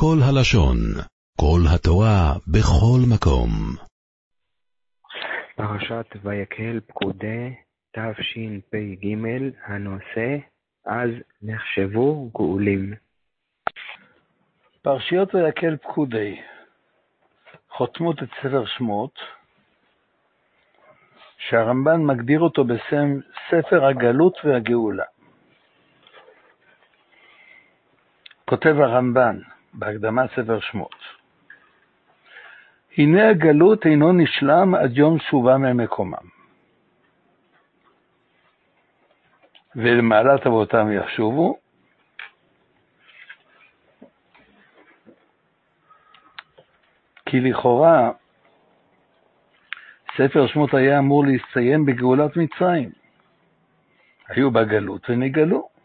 [0.00, 0.76] כל הלשון,
[1.40, 3.50] כל התורה, בכל מקום.
[5.56, 7.54] פרשת ויקהל פקודי
[7.92, 9.06] תשפ"ג,
[9.66, 10.38] הנושא
[10.86, 11.10] אז
[11.42, 12.94] נחשבו גאולים.
[14.82, 16.40] פרשיות ויקהל פקודי
[17.70, 19.18] חותמות את ספר שמות,
[21.38, 23.20] שהרמב"ן מגדיר אותו בשם
[23.50, 25.04] ספר הגלות והגאולה.
[28.44, 29.38] כותב הרמב"ן
[29.78, 30.94] בהקדמת ספר שמות,
[32.98, 36.38] הנה הגלות אינו נשלם עד יום שובם ממקומם.
[39.76, 41.58] ולמעלת אבותם ישובו,
[47.26, 48.10] כי לכאורה
[50.16, 52.90] ספר שמות היה אמור להסתיים בגאולת מצרים.
[54.28, 55.77] היו בגלות ונגאלו.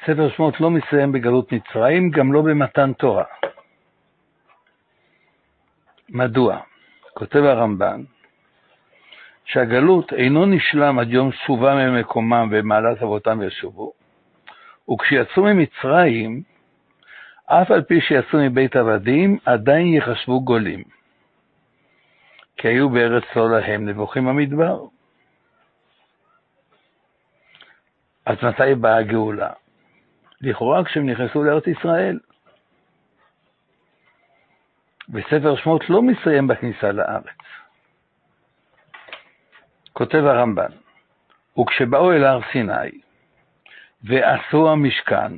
[0.00, 3.24] ספר שמות לא מסיים בגלות מצרים, גם לא במתן תורה.
[6.08, 6.60] מדוע?
[7.14, 8.02] כותב הרמב"ן,
[9.44, 13.92] שהגלות אינו נשלם עד יום שובם ממקומם ומעלת אבותם ישובו,
[14.90, 16.42] וכשיצאו ממצרים,
[17.46, 20.82] אף על פי שיצאו מבית עבדים, עדיין יחשבו גולים,
[22.56, 24.84] כי היו בארץ לא להם נבוכים במדבר.
[28.26, 29.50] אז מתי באה הגאולה?
[30.40, 32.18] לכאורה כשהם נכנסו לארץ ישראל.
[35.10, 37.24] וספר שמות לא מסיים בכניסה לארץ.
[39.92, 40.70] כותב הרמב"ן,
[41.58, 43.00] וכשבאו אל הר סיני
[44.04, 45.32] ועשו המשכן,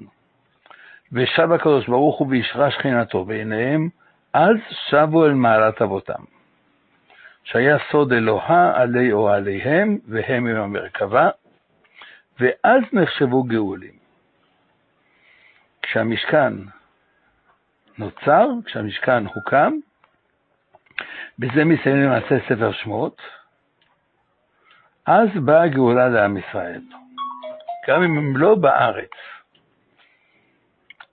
[1.12, 3.88] ושב הקדוש ברוך הוא וישרה שכינתו בעיניהם,
[4.32, 4.56] אז
[4.88, 6.22] שבו אל מעלת אבותם.
[7.44, 11.28] שהיה סוד אלוהה עלי אוהליהם, והם עם המרכבה,
[12.40, 13.95] ואז נחשבו גאולים.
[15.86, 16.52] כשהמשכן
[17.98, 19.72] נוצר, כשהמשכן הוקם,
[21.38, 23.22] בזה מסיים למעשה ספר שמות,
[25.06, 26.80] אז באה הגאולה לעם ישראל.
[27.88, 29.10] גם אם הם לא בארץ,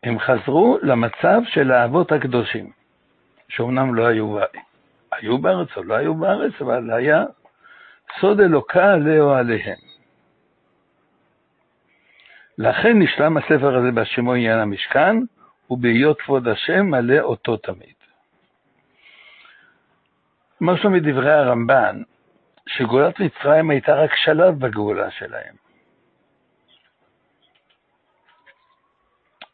[0.03, 2.72] הם חזרו למצב של האבות הקדושים,
[3.50, 4.38] שאומנם לא היו,
[5.12, 7.23] היו בארץ או לא היו בארץ, אבל היה
[8.19, 9.93] סוד אלוקה עליהו עליהם.
[12.58, 15.16] לכן נשלם הספר הזה בשמו עניין המשכן,
[15.69, 17.94] ובהיות כבוד השם מלא אותו תמיד.
[20.62, 22.02] משהו מדברי הרמב"ן,
[22.68, 25.56] שגאולת מצרים הייתה רק שלב בגאולה שלהם.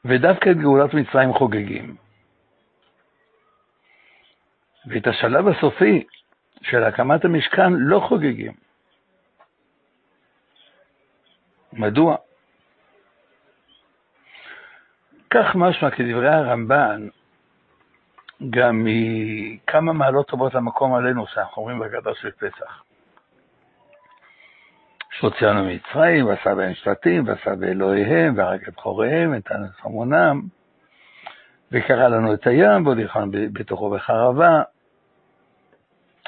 [0.05, 1.95] ודווקא את גאולת מצרים חוגגים.
[4.85, 6.03] ואת השלב הסופי
[6.61, 8.53] של הקמת המשכן לא חוגגים.
[11.73, 12.15] מדוע?
[15.29, 17.07] כך משמע כדברי הרמב"ן,
[18.49, 22.83] גם מכמה מעלות טובות למקום עלינו, שאנחנו אומרים בגדה של פסח.
[25.11, 30.41] שהוציאנו ממצרים, ועשה בהם שבטים, ועשה באלוהיהם, והרג את בכוריהם, ונתן את המונם,
[31.71, 34.61] וקרא לנו את הים, ועוד יכולנו בתוכו בחרבה,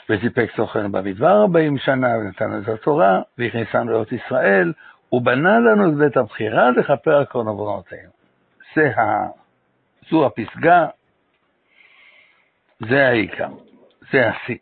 [0.09, 4.73] וסיפק סוכן במדבר ארבעים שנה, ונתן את התורה, והכניסנו לארץ ישראל,
[5.12, 8.21] ובנה לנו את בית הבחירה לכפר על כל עוונותינו.
[8.76, 9.28] זה ה...
[10.09, 10.88] זו הפסגה,
[12.80, 13.50] זה העיקר,
[14.12, 14.58] זה השיא.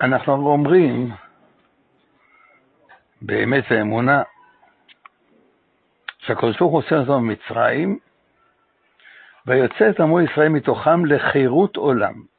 [0.00, 1.10] אנחנו אומרים,
[3.22, 4.22] באמת האמונה,
[6.18, 7.98] שהקדוש ברוך הוא עושה אותנו ממצרים,
[9.46, 12.31] ויוצא את עמו ישראל מתוכם לחירות עולם.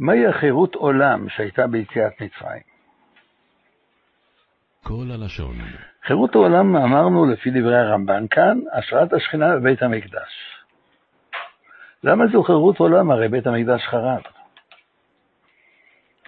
[0.00, 2.62] מהי החירות עולם שהייתה ביציאת מצרים?
[4.82, 5.54] כל הלשון.
[6.06, 10.60] חירות העולם, אמרנו לפי דברי הרמב"ן כאן, השראת השכינה בבית המקדש.
[12.04, 13.10] למה זו חירות עולם?
[13.10, 14.22] הרי בית המקדש חרב.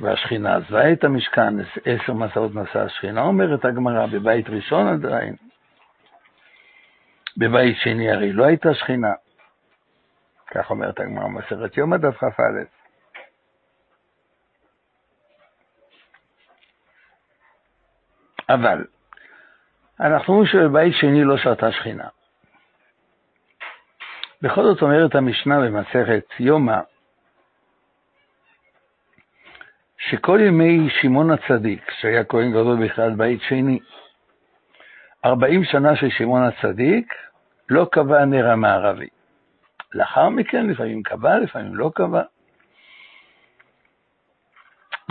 [0.00, 1.54] והשכינה עזבה את המשכן,
[1.84, 5.36] עשר מסעות נסעה השכינה, אומרת הגמרא, בבית ראשון עדיין.
[7.36, 9.12] בבית שני הרי לא הייתה שכינה.
[10.50, 12.81] כך אומרת הגמרא מסכת יום הדף כ"א.
[18.54, 18.84] אבל
[20.00, 22.08] אנחנו אומרים שבבית שני לא שרתה שכינה.
[24.42, 26.78] בכל זאת אומרת המשנה במסכת יומא,
[29.98, 33.78] שכל ימי שמעון הצדיק, שהיה כהן גדול בכלל בית שני,
[35.24, 37.14] ארבעים שנה של שמעון הצדיק,
[37.68, 39.08] לא קבע הנר המערבי.
[39.94, 42.22] לאחר מכן לפעמים קבע, לפעמים לא קבע.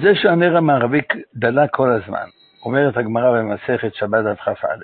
[0.01, 1.01] זה שהנר המערבי
[1.35, 2.27] דלק כל הזמן,
[2.65, 4.75] אומרת הגמרא במסכת שבת דף כ"א,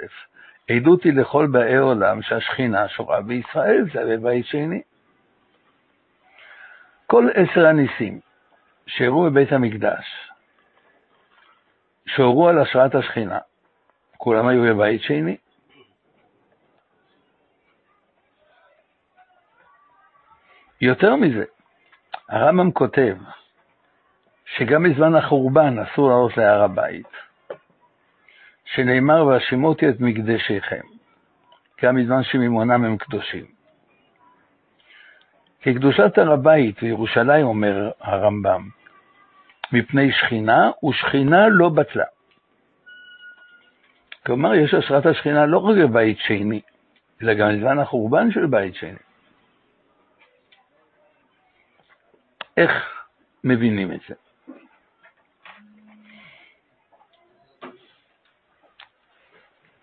[0.69, 4.81] עדות היא לכל באי עולם שהשכינה שורה בישראל, זה בבית שני.
[7.07, 8.19] כל עשר הניסים
[8.87, 10.31] שאירעו בבית המקדש,
[12.05, 13.39] שהורו על השראת השכינה,
[14.17, 15.37] כולם היו בבית שני.
[20.81, 21.43] יותר מזה,
[22.29, 23.17] הרמב"ם כותב
[24.45, 27.26] שגם בזמן החורבן אסור לעלות להר הבית,
[28.73, 30.81] שנאמר והשימותי את מקדשיכם,
[31.83, 33.45] גם בזמן שממונם הם קדושים.
[35.61, 38.69] כי קדושת הר הבית וירושלים, אומר הרמב"ם,
[39.71, 42.05] מפני שכינה, ושכינה לא בטלה.
[44.25, 46.61] כלומר, יש השראת השכינה לא רק בבית שני,
[47.21, 48.99] אלא גם בזמן החורבן של בית שני.
[52.57, 52.71] איך
[53.43, 54.26] מבינים את זה?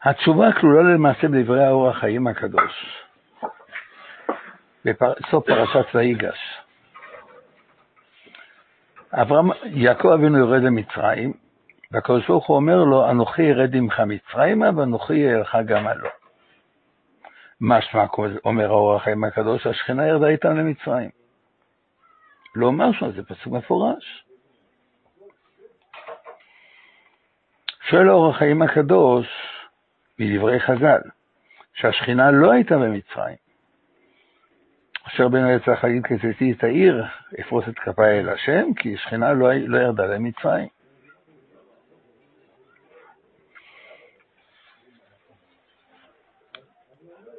[0.04, 3.02] התשובה כלולה למעשה בדברי האור החיים הקדוש,
[4.84, 6.38] בסוף פרשת ויגש.
[9.12, 11.32] אברהם, יעקב אבינו יורד למצרים,
[11.90, 16.08] והקדוש ברוך הוא אומר לו, אנוכי ארד עמך מצרימה, ואנוכי אהיה גם הלא.
[17.60, 18.04] משמע,
[18.44, 21.10] אומר האור החיים הקדוש, השכינה ירדה איתם למצרים.
[22.54, 24.24] לא שם, זה פסוק מפורש.
[27.90, 29.53] שואל האור החיים הקדוש,
[30.18, 31.00] מדברי חז"ל,
[31.74, 33.36] שהשכינה לא הייתה במצרים.
[35.08, 37.04] אשר בן יצא להגיד כצאתי את העיר,
[37.40, 40.68] אפרוס את כפיי אל השם, כי שכינה לא, לא ירדה למצרים.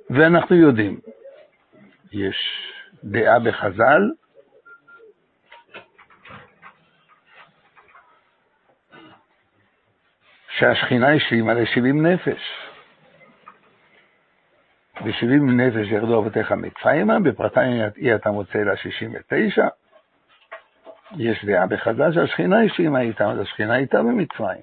[0.10, 1.00] ואנחנו יודעים,
[2.12, 2.36] יש
[3.04, 4.12] דעה בחז"ל,
[10.58, 12.65] שהשכינה השלימה ל-70 נפש.
[15.04, 19.68] ב-70 נפש ירדו אבותיך מצרימה, בפרטיים אי אתה מוצא לה 69.
[21.18, 24.62] יש דעה בחז"ל שהשכינה השלימה איתם, אז השכינה איתה במצרים.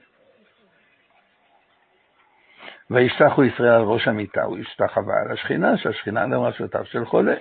[2.90, 7.34] וישתחו ישראל על ראש המיטה, הוא השתחווה על השכינה, שהשכינה לראשותיו של חולה.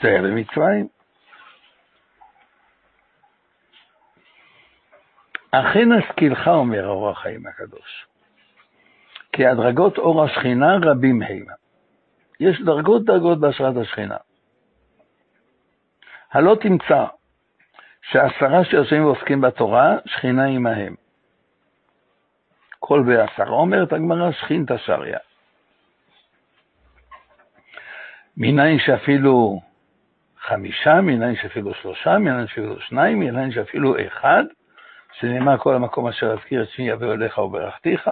[0.00, 0.88] זה היה במצרים.
[5.50, 8.06] אכן השכילך, אומר אור החיים הקדוש,
[9.32, 11.52] כי הדרגות אור השכינה רבים המה.
[12.42, 14.16] יש דרגות דרגות בהשראת השכינה.
[16.32, 17.04] הלא תמצא
[18.02, 20.94] שעשרה שיושבים ועוסקים בתורה, שכינה עמהם.
[22.78, 25.18] כל בעשרה אומרת הגמרא, שכינתא שריה.
[28.36, 29.60] מניין שאפילו
[30.40, 34.44] חמישה, מניין שאפילו שלושה, מניין שאפילו שניים, מניין שאפילו אחד,
[35.12, 38.08] שנאמר כל המקום אשר אזכיר את שמי יבוא אליך וברכתיך.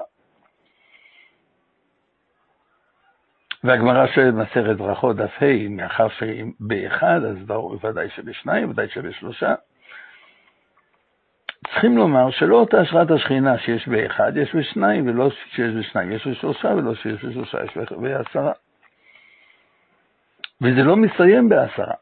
[3.64, 7.36] והגמרא שואלת במסכת ברכות דף ה', מאחר שבאחד, אז
[7.84, 9.54] ודאי שבשניים, ודאי שבשלושה.
[11.66, 16.68] צריכים לומר שלא אותה השראת השכינה שיש באחד, יש בשניים, ולא שיש בשניים, יש בשלושה,
[16.68, 18.52] ולא שיש בשלושה, יש בעשרה.
[20.62, 21.94] וזה לא מסתיים בעשרה.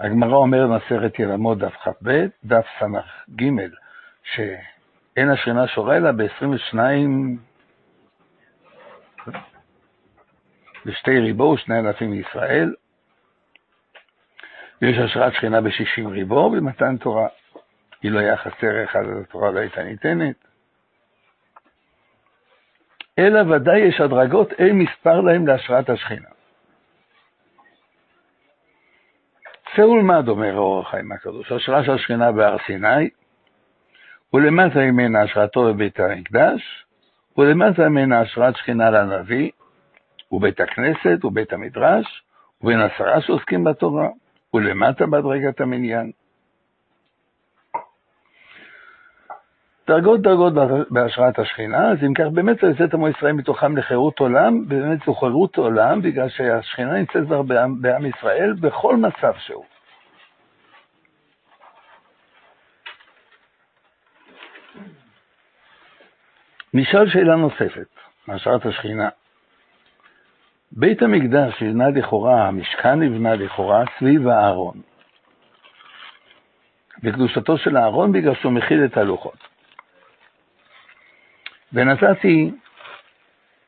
[0.00, 3.42] הגמרא אומרת במסכת ילמות דף כ"ב, דף ס"ג,
[4.24, 6.78] שאין השכינה שורה אלא ב-22
[10.86, 12.74] בשתי ריבו ושני אלפים מישראל,
[14.82, 17.28] ויש השראת שכינה בשישים ריבו במתן תורה.
[18.04, 20.36] אם לא היה חסר אחד, אז התורה לא הייתה ניתנת.
[23.18, 26.28] אלא ודאי יש הדרגות, אין מספר להם להשראת השכינה.
[29.76, 33.10] צא ולמד, אומר האור החיים הקדוש, השראה של השכינה בהר סיני,
[34.34, 36.84] ולמטה ממנה השראתו בבית המקדש,
[37.38, 39.50] ולמטה ממנה השראת שכינה לנביא,
[40.32, 42.22] ובית הכנסת ובית המדרש,
[42.62, 44.08] ובין עשרה שעוסקים בתורה,
[44.54, 46.10] ולמטה בהדרגת המניין.
[49.90, 50.52] דרגות דרגות
[50.90, 55.56] בהשראת השכינה, אז אם כך באמת יוצאת עמו ישראל מתוכם לחירות עולם, באמת זו חירות
[55.56, 59.64] עולם, בגלל שהשכינה נמצאת כבר בעם, בעם ישראל בכל מצב שהוא.
[66.74, 67.88] נשאל שאלה נוספת,
[68.26, 69.08] מהשראת השכינה.
[70.72, 74.80] בית המקדש נבנה לכאורה, המשכן נבנה לכאורה סביב הארון.
[77.02, 79.38] וקדושתו של הארון בגלל שהוא מכיל את הלוחות.
[81.72, 82.50] ונתתי,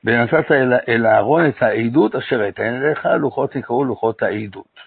[0.04, 4.80] ונתת אל, אל הארון את העדות אשר אתן אליך, לוחות נקראו לוחות העדות.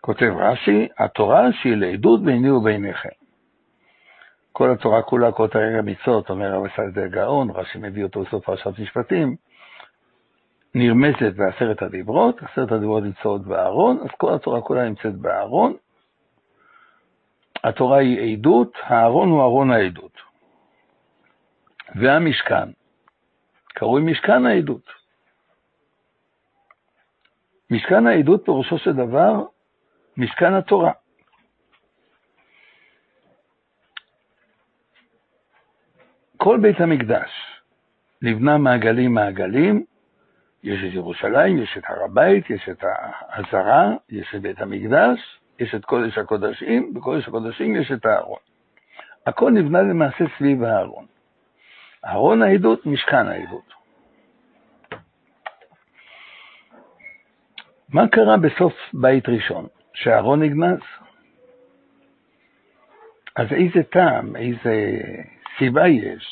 [0.00, 3.08] כותב רש"י, התורה שהיא לעדות ביני וביניכם.
[4.52, 8.78] כל התורה כולה, כל תרי"ג המצוות, אומר הרב סעד גאון, רש"י מביא אותו בסוף פרשת
[8.78, 9.36] משפטים,
[10.78, 15.76] נרמזת בעשרת הדיברות, עשרת הדיברות נמצאות בארון, אז כל התורה כולה נמצאת בארון.
[17.64, 20.12] התורה היא עדות, הארון הוא ארון העדות.
[21.94, 22.70] והמשכן,
[23.66, 24.90] קרוי משכן העדות.
[27.70, 29.44] משכן העדות פירושו של דבר
[30.16, 30.92] משכן התורה.
[36.36, 37.30] כל בית המקדש
[38.22, 39.84] נבנה מעגלים מעגלים,
[40.62, 45.74] יש את ירושלים, יש את הר הבית, יש את העזרה, יש את בית המקדש, יש
[45.74, 48.38] את קודש הקודשים, בקודש הקודשים יש את הארון.
[49.26, 51.06] הכל נבנה למעשה סביב הארון.
[52.06, 53.72] ארון העדות, משכן העדות.
[57.88, 59.66] מה קרה בסוף בית ראשון?
[59.94, 60.80] שאהרון נגנז?
[63.36, 65.00] אז איזה טעם, איזה
[65.58, 66.26] סיבה יש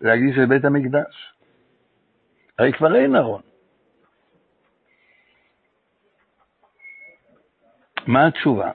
[0.00, 1.34] להגיד בית המקדש?
[2.58, 3.40] הרי כבר אין ארון.
[8.06, 8.70] מה התשובה?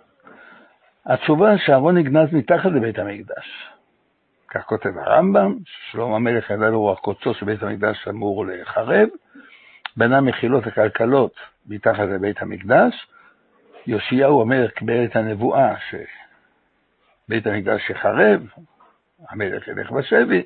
[1.05, 3.69] התשובה שאהרון נגנז מתחת לבית המקדש.
[4.47, 5.55] כך כותב הרמב"ם,
[5.91, 9.07] שלמה המלך ידע לו רוח קודשו שבית המקדש אמור להיחרב,
[9.97, 11.35] בנה מחילות הכלכלות
[11.67, 13.07] מתחת לבית המקדש.
[13.87, 18.47] יאשיהו אומר, קיבל את הנבואה שבית המקדש יחרב,
[19.29, 20.43] המלך ילך בשבי.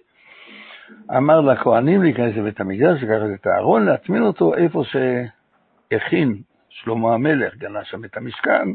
[1.18, 7.84] אמר לכהנים להיכנס לבית המקדש, לקחת את הארון, להטמין אותו איפה שהכין שלמה המלך, גנה
[7.84, 8.68] שם את המשכן,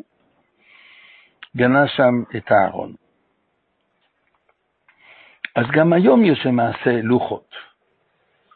[1.56, 2.94] גנה שם את הארון.
[5.56, 7.54] אז גם היום יש למעשה לוחות.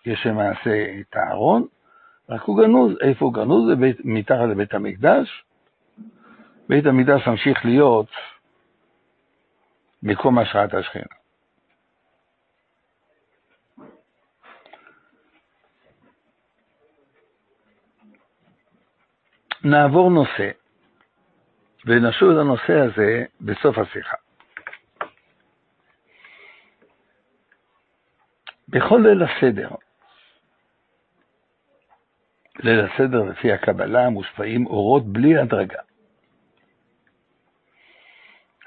[0.06, 1.66] יש למעשה את הארון,
[2.28, 2.92] רק הוא גנוז.
[3.00, 3.68] איפה הוא גנוז?
[3.68, 5.44] זה בית, מתחת לבית המקדש.
[6.68, 8.10] בית המקדש ממשיך להיות
[10.02, 11.25] מקום השראת השכינה.
[19.70, 20.50] נעבור נושא,
[21.86, 24.16] ונשוב את הנושא הזה בסוף השיחה.
[28.68, 29.68] בכל ליל הסדר,
[32.58, 35.80] ליל הסדר לפי הקבלה מושפעים אורות בלי הדרגה.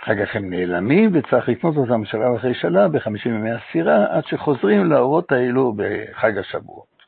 [0.03, 4.91] אחר כך הם נעלמים וצריך לקנות אותם שלב אחרי שלב בחמישים ימי הספירה עד שחוזרים
[4.91, 6.98] לאורות האלו בחג השבועות.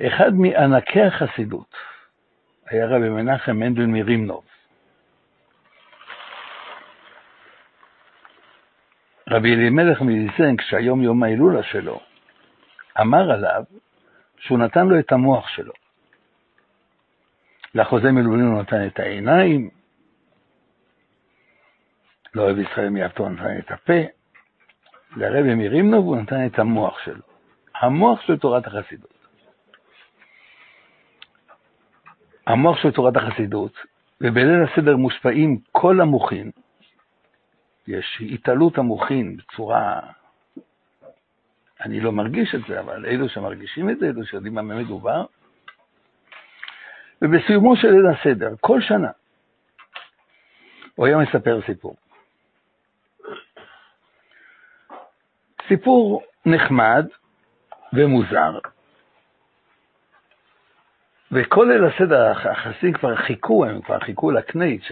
[0.00, 1.74] אחד מענקי החסידות
[2.66, 4.44] היה רבי מנחם מנדל מרימנוב.
[9.30, 12.00] רבי אלימלך מליזן, כשהיום יום ההילולה שלו,
[13.00, 13.64] אמר עליו
[14.38, 15.72] שהוא נתן לו את המוח שלו.
[17.74, 19.70] לחוזה מלובלין הוא נתן את העיניים,
[22.34, 24.02] לא אוהב ישראל מיעבטו הוא נתן את הפה,
[25.16, 27.22] לרבי מרימנוב הוא נתן את המוח שלו.
[27.80, 29.15] המוח של תורת החסידות.
[32.46, 33.72] המוח של תורת החסידות,
[34.20, 36.50] ובליל הסדר מושפעים כל המוחין,
[37.88, 40.00] יש התעלות המוחין בצורה,
[41.80, 45.24] אני לא מרגיש את זה, אבל אלו שמרגישים את זה, אלו שיודעים מה מדובר,
[47.22, 49.10] ובסיומו של ליל הסדר, כל שנה,
[50.94, 51.96] הוא היה מספר סיפור.
[55.68, 57.06] סיפור נחמד
[57.92, 58.58] ומוזר,
[61.36, 64.82] וכל ליל הסדר החסידים כבר חיכו, הם כבר חיכו לקנית,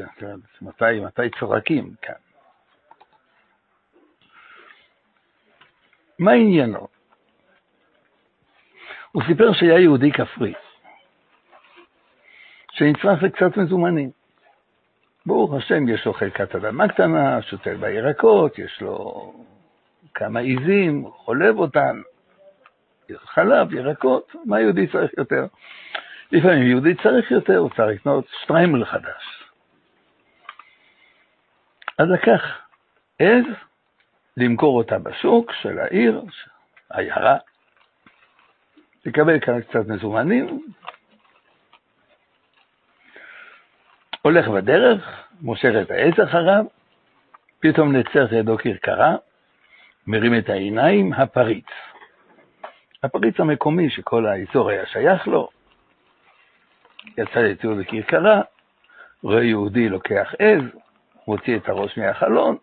[0.62, 2.14] מתי, מתי צורקים כאן.
[6.18, 6.88] מה עניינו?
[9.12, 10.54] הוא סיפר שהיה יהודי כפרי,
[12.72, 14.10] שנצרך לקצת מזומנים.
[15.26, 19.32] ברוך השם, יש לו חלקת אדמה קטנה, שותל בירקות, יש לו
[20.14, 22.00] כמה עיזים, חולב אותן,
[23.16, 25.46] חלב, ירקות, מה יהודי צריך יותר?
[26.32, 29.44] לפעמים יהודי צריך יותר, הוא צריך לקנות שטריימל חדש.
[31.98, 32.58] אז לקח
[33.18, 33.44] עז,
[34.36, 36.22] למכור אותה בשוק של העיר,
[36.90, 37.36] עיירה,
[39.06, 40.60] לקבל כאן קצת מזומנים,
[44.22, 46.64] הולך בדרך, מושך את העז אחריו,
[47.60, 49.16] פתאום נצר ידו כרכרה,
[50.06, 51.66] מרים את העיניים, הפריץ.
[53.02, 55.48] הפריץ המקומי שכל האזור היה שייך לו,
[57.18, 58.40] יצא לטיול בכרכרה,
[59.22, 60.62] רואה יהודי לוקח עז,
[61.28, 62.56] מוציא את הראש מהחלון,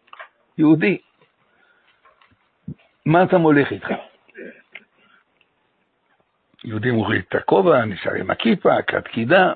[0.57, 0.97] יהודי.
[3.05, 3.89] מה אתה מוליך איתך?
[6.63, 9.53] יהודי מוריד את הכובע, נשאר עם הכיפה, כת קידה.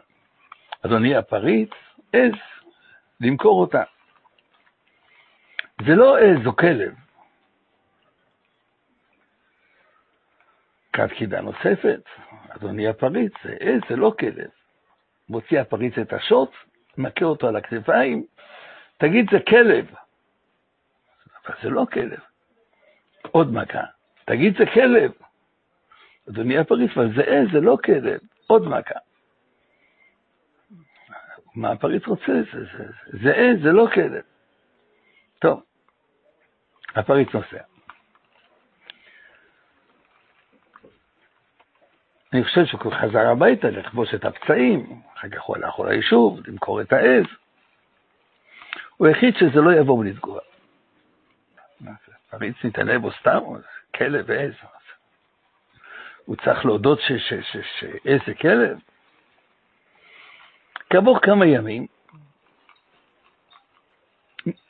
[0.86, 1.70] אדוני הפריץ,
[2.14, 2.34] עז,
[3.22, 3.84] למכור אותה.
[5.86, 6.94] זה לא עז או כלב.
[10.94, 12.02] כת קידה נוספת,
[12.50, 14.50] אדוני הפריץ, זה עז, זה לא כלב.
[15.30, 16.50] מוציא הפריץ את השוט,
[16.98, 18.26] מכה אותו על הכתפיים,
[18.98, 19.86] תגיד, זה כלב.
[21.46, 22.20] אבל זה לא כלב.
[23.32, 23.84] עוד מכה,
[24.26, 25.12] תגיד, זה כלב.
[26.30, 28.20] אדוני הפריץ, אבל זה עז, זה לא כלב.
[28.48, 29.00] עוד מכה.
[31.56, 32.34] מה הפריץ רוצה?
[32.54, 32.84] זה, זה,
[33.24, 34.24] זה עז, זה לא כלב.
[35.40, 35.64] טוב,
[36.96, 37.75] הפריץ נוסע.
[42.36, 46.94] אני חושב שהוא חזר הביתה לכבוש את הפצעים, אחר כך הוא הלך ליישוב, למכור את
[46.94, 47.26] העז.
[48.98, 50.40] הוא החליט שזה לא יבוא בלי תגובה.
[52.30, 53.40] פריץ מתענה בו סתם,
[53.96, 54.54] כלב ועז.
[56.26, 58.80] הוא צריך להודות שעז זה כלב?
[60.90, 61.88] כעבור כמה ימים,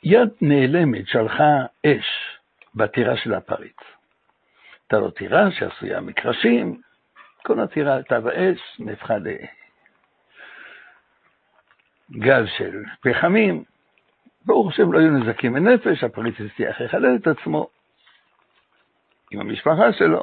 [0.02, 2.38] יד נעלמת שלחה אש
[2.74, 3.76] בטירה של הפריץ.
[4.82, 6.80] הייתה לו טירה שעשויה מקרשים,
[7.46, 9.14] כל הטירה עלתה באש, נהפכה
[12.10, 13.64] לגז של פחמים.
[14.44, 17.68] ברוך השם לא היו נזקים בנפש, הפריץ הצליח לחלל את עצמו
[19.30, 20.22] עם המשפחה שלו.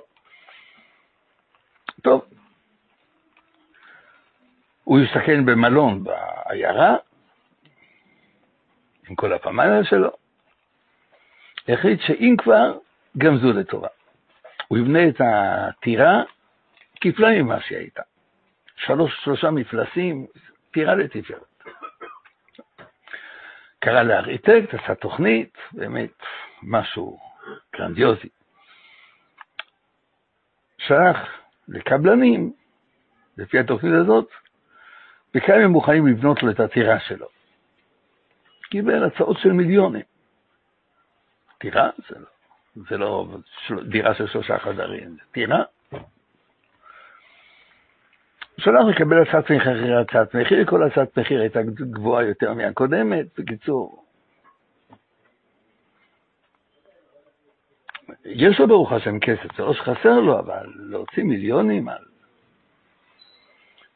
[2.02, 2.26] טוב,
[4.84, 6.96] הוא הסתכן במלון בעיירה,
[9.10, 10.10] עם כל הפמליה שלו,
[11.68, 12.78] החליט שאם כבר,
[13.18, 13.88] גם זו לטובה.
[14.68, 16.24] הוא יבנה את הטירה
[17.04, 18.02] כפליים ממה שהיא הייתה.
[18.76, 20.28] שלוש, שלושה מפלסים,
[20.72, 21.64] טירה לתפארת.
[23.80, 26.24] קרא לארכיטקט, עשה תוכנית, באמת
[26.64, 27.20] משהו
[27.76, 28.30] גרנדיוזי.
[30.78, 31.18] שלח
[31.68, 32.54] לקבלנים,
[33.38, 34.30] לפי התוכנית הזאת,
[35.36, 37.28] וכאן הם מוכנים לבנות לו את הטירה שלו.
[38.70, 40.06] קיבל הצעות של מיליונים.
[41.58, 41.90] טירה?
[42.10, 42.28] זה לא,
[42.90, 43.28] זה לא
[43.84, 45.64] דירה של שלושה חדרים, זה טירה.
[48.64, 54.04] שלח לקבל הצעת מחיר, הצעת מחיר, כל הצעת מחיר הייתה גבוהה יותר מהקודמת, בקיצור.
[58.26, 62.04] יש לו ברוך השם כסף, זה לא שחסר לו, אבל להוציא מיליונים על...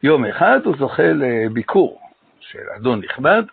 [0.04, 2.02] יום אחד הוא זוכה לביקור
[2.40, 3.44] של אדון נכבד.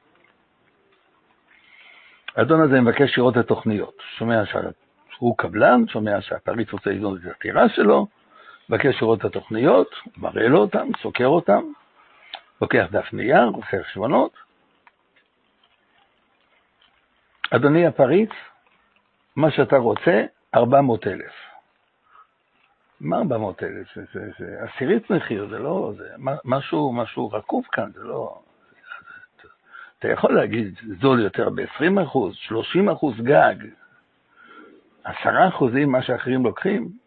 [2.37, 4.03] האדון הזה מבקש לראות את התוכניות.
[4.19, 4.43] שומע
[5.11, 8.07] שהוא קבלן, שומע שהפריץ רוצה לבנות את הטירה שלו,
[8.69, 11.61] מבקש לראות את התוכניות, מראה לו אותן, סוקר אותן,
[12.63, 14.33] לוקח דף נייר, עושה חשבונות.
[17.51, 18.31] אדוני הפריץ,
[19.37, 20.25] מה שאתה רוצה,
[20.55, 21.33] 400 אלף.
[23.01, 23.95] מה 400 אלף?
[23.95, 26.09] זה, זה, זה עשירית מחיר, זה לא, זה
[26.45, 28.39] משהו, משהו רקוב כאן, זה לא...
[29.99, 33.55] אתה יכול להגיד זול יותר ב-20 אחוז, 30 אחוז גג,
[35.05, 37.04] 10 אחוזים מה שאחרים לוקחים,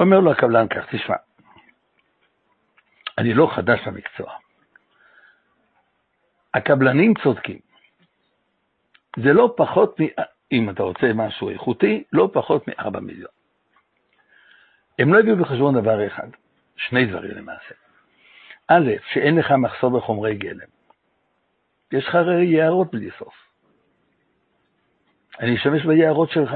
[0.00, 1.16] אומר לו הקבלן כך, תשמע,
[3.18, 4.32] אני לא חדש למקצוע.
[6.54, 7.58] הקבלנים צודקים.
[9.16, 10.04] זה לא פחות מ...
[10.52, 13.30] אם אתה רוצה משהו איכותי, לא פחות מ-4 מיליון.
[14.98, 16.28] הם לא הביאו בחשבון דבר אחד,
[16.76, 17.74] שני דברים למעשה.
[18.68, 20.68] א', שאין לך מחסור בחומרי גלם.
[21.92, 23.34] יש לך יערות בלי סוף.
[25.40, 26.54] אני אשתמש ביערות שלך.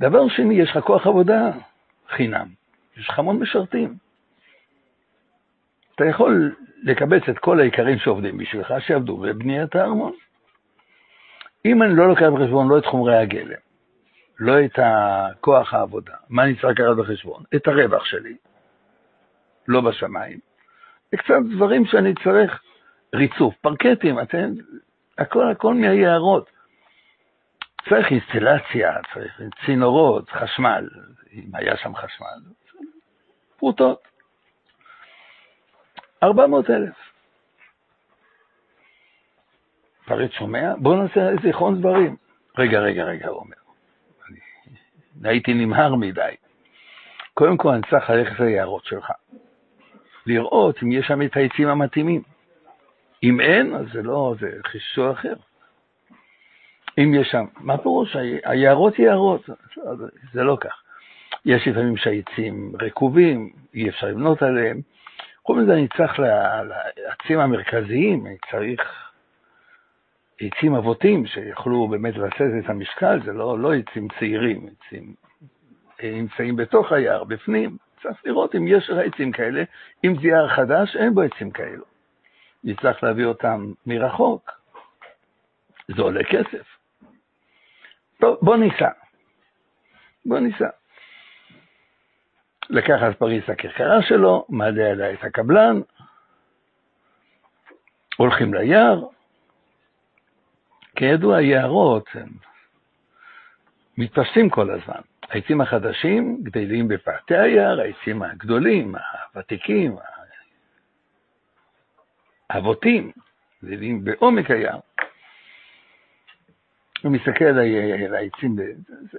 [0.00, 1.50] דבר שני, יש לך כוח עבודה
[2.08, 2.46] חינם,
[2.96, 3.94] יש לך המון משרתים.
[5.94, 10.12] אתה יכול לקבץ את כל העיקרים שעובדים בשבילך, שיעבדו בבניית הארמון.
[11.64, 13.58] אם אני לא לוקח בחשבון לא את חומרי הגלם,
[14.38, 14.78] לא את
[15.40, 17.42] כוח העבודה, מה אני צריך לקחת בחשבון?
[17.56, 18.36] את הרווח שלי,
[19.68, 20.38] לא בשמיים,
[21.14, 22.62] וקצת דברים שאני צריך,
[23.14, 24.52] ריצוף, פרקטים, אתם,
[25.18, 26.53] הכל הכל מהיערות.
[27.88, 30.88] צריך אינסטלציה, צריך צינורות, חשמל,
[31.32, 32.52] אם היה שם חשמל,
[33.56, 34.08] פרוטות.
[36.22, 36.94] 400 אלף.
[40.06, 40.74] פריט שומע?
[40.78, 42.16] בוא נעשה זיכרון דברים.
[42.58, 43.56] רגע, רגע, רגע, הוא אומר.
[45.20, 46.34] אני הייתי נמהר מדי.
[47.34, 49.10] קודם כל אני צריך ללכת ליערות שלך.
[50.26, 52.22] לראות אם יש שם את העצים המתאימים.
[53.22, 55.34] אם אין, אז זה לא, זה חישור אחר.
[56.98, 58.16] אם יש שם, מה פירוש?
[58.44, 59.50] היערות יערות,
[60.32, 60.82] זה לא כך.
[61.44, 64.80] יש לפעמים שהעצים רקובים, אי אפשר לבנות עליהם.
[65.46, 69.10] חוץ מזה אני צריך לעצים המרכזיים, אני צריך
[70.40, 75.14] עצים אבותים שיכולו באמת לבסס את המשקל, זה לא, לא עצים צעירים, עצים
[76.02, 79.62] נמצאים בתוך היער, בפנים, צריך לראות אם יש עצים כאלה,
[80.04, 81.84] אם זה יער חדש, אין בו עצים כאלו.
[82.64, 84.50] נצטרך להביא אותם מרחוק.
[85.88, 86.73] זה עולה כסף.
[88.24, 88.88] טוב, בוא ניסע.
[90.26, 90.68] בוא ניסע.
[92.70, 95.80] לקח אז פריס הכרכרה שלו, מעלה עליה את הקבלן,
[98.16, 99.04] הולכים ליער.
[100.96, 102.28] כידוע, יערות הם
[103.98, 105.00] מתפשטים כל הזמן.
[105.22, 108.94] העצים החדשים גדלים בפאתי היער, העצים הגדולים,
[109.34, 109.96] הוותיקים,
[112.50, 113.12] האבותים,
[113.64, 114.80] גדלים בעומק היער.
[117.04, 118.56] הוא מסתכל על העצים,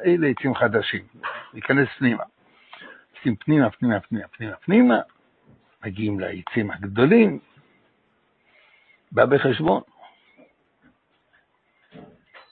[0.05, 1.03] אלה עצים חדשים,
[1.53, 2.23] להיכנס פנימה.
[3.17, 4.99] עושים פנימה, פנימה, פנימה, פנימה, פנימה,
[5.85, 7.39] מגיעים לעצים הגדולים,
[9.11, 9.81] בא בחשבון.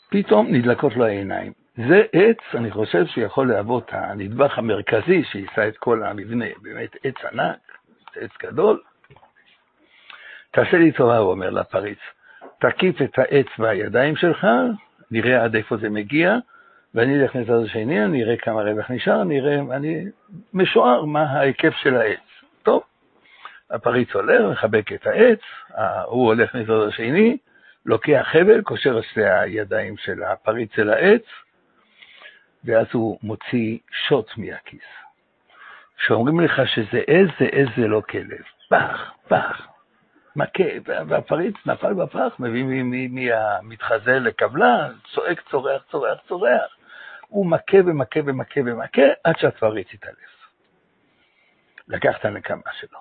[0.10, 1.54] פתאום נדלקות לו העיניים.
[1.76, 7.78] זה עץ, אני חושב שיכול להוות הנדבך המרכזי שיישא את כל המבנה, באמת עץ ענק,
[8.16, 8.82] עץ גדול.
[10.52, 12.00] תעשה לי טובה, הוא אומר לפריץ,
[12.60, 14.48] תקיף את העץ בידיים שלך,
[15.14, 16.38] נראה עד איפה זה מגיע,
[16.94, 20.06] ואני אלך לצד השני, אני אראה כמה רווח נשאר, אני אראה, אני
[20.54, 22.20] משוער מה ההיקף של העץ.
[22.64, 22.84] טוב,
[23.72, 25.40] הפריץ הולך, מחבק את העץ,
[26.06, 27.38] הוא הולך לצד השני,
[27.86, 31.24] לוקח חבל, קושר שתי הידיים של הפריץ אל העץ,
[32.64, 34.86] ואז הוא מוציא שוט מהכיס.
[35.98, 38.44] כשאומרים לך שזה עז, זה עז זה לא כלב.
[38.70, 39.68] פח, פח,
[40.36, 46.78] מכה, והפריץ נפל בפח, מביא מהמתחזה לקבלן, צועק, צורח, צורח, צורח.
[47.28, 50.34] הוא מכה ומכה ומכה ומכה עד שהפריץ התעלף.
[51.88, 53.00] לקח את הנקמה שלו.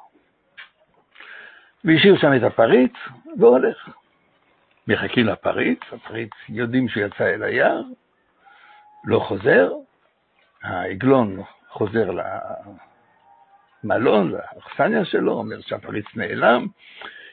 [1.84, 2.92] והשאיר שם את הפריץ
[3.38, 3.88] והולך.
[4.88, 7.82] מחכים לפריץ, הפריץ יודעים שהוא יצא אל היער,
[9.04, 9.72] לא חוזר,
[10.62, 12.10] העגלון חוזר
[13.84, 16.66] למלון, לאכסניה שלו, אומר שהפריץ נעלם,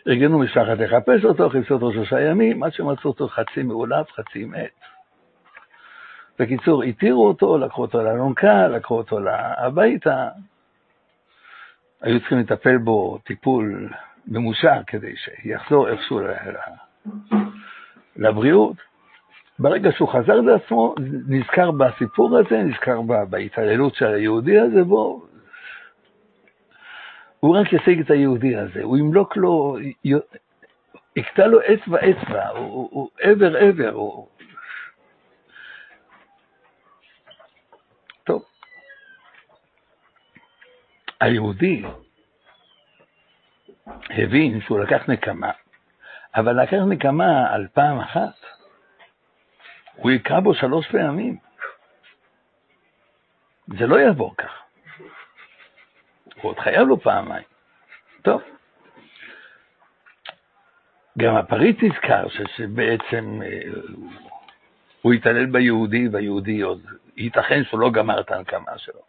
[0.07, 4.79] ארגנו משלחת לחפש אותו, חיפשו אותו שלושה ימים, עד שמצאו אותו חצי מעולב, חצי מת.
[6.39, 9.19] בקיצור, התירו אותו, לקחו אותו לאלונקה, לקחו אותו
[9.57, 10.27] הביתה,
[12.01, 13.89] היו צריכים לטפל בו טיפול
[14.27, 16.19] ממושך כדי שיחזור איכשהו
[18.15, 18.75] לבריאות.
[19.59, 20.95] ברגע שהוא חזר לעצמו,
[21.27, 25.25] נזכר בסיפור הזה, נזכר בהתעללות של היהודי הזה בו,
[27.39, 29.78] הוא רק ישיג את היהודי הזה, הוא ימלוק לו,
[31.15, 34.28] יקטע לו אצבע אצבע, הוא עבר עבר, הוא...
[38.23, 38.43] טוב.
[41.21, 41.84] היהודי
[44.10, 45.52] הבין שהוא לקח נקמה,
[46.36, 48.36] אבל לקח נקמה על פעם אחת.
[49.95, 51.38] הוא יקרא בו שלוש פעמים.
[53.67, 54.68] זה לא יעבור כך.
[56.41, 57.43] הוא עוד חייב לו פעמיים.
[58.21, 58.41] טוב.
[61.17, 63.62] גם הפריץ נזכר שבעצם אה,
[65.02, 66.82] הוא התעלל ביהודי, והיהודי עוד,
[67.17, 69.02] ייתכן שהוא לא גמר את ההנקמה שלו.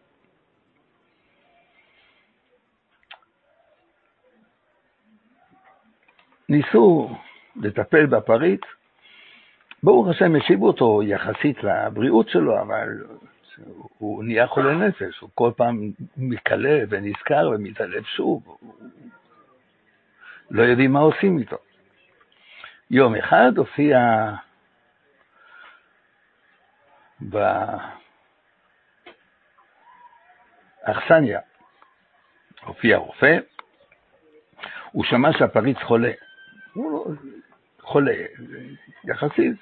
[6.49, 7.11] ניסו
[7.57, 8.61] לטפל בפריץ,
[9.83, 12.89] ברוך השם השיבו אותו יחסית לבריאות שלו, אבל
[13.99, 18.59] הוא נהיה חולה נפש, הוא כל פעם מתקלה ונזכר ומתעלף שוב,
[20.51, 21.57] לא יודעים מה עושים איתו.
[22.91, 23.99] יום אחד הופיע
[30.87, 31.41] באכסניה,
[32.65, 33.39] הופיע רופא,
[34.93, 36.13] הוא שמע שהפריץ חולה.
[36.75, 37.05] הוא לא,
[37.81, 38.17] חולה,
[39.05, 39.57] יחסית,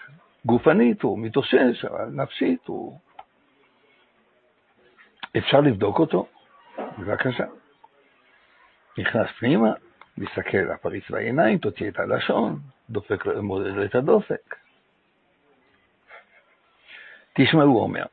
[0.44, 2.98] גופנית הוא מתאושש, אבל נפשית הוא...
[5.38, 6.26] אפשר לבדוק אותו?
[6.98, 7.44] בבקשה.
[8.98, 9.72] נכנס פנימה,
[10.18, 12.58] מסתכל הפריץ בעיניים, תוציא את הלשון,
[12.90, 14.56] דופק, מודד את הדופק.
[17.32, 18.06] תשמעו, הוא אומר,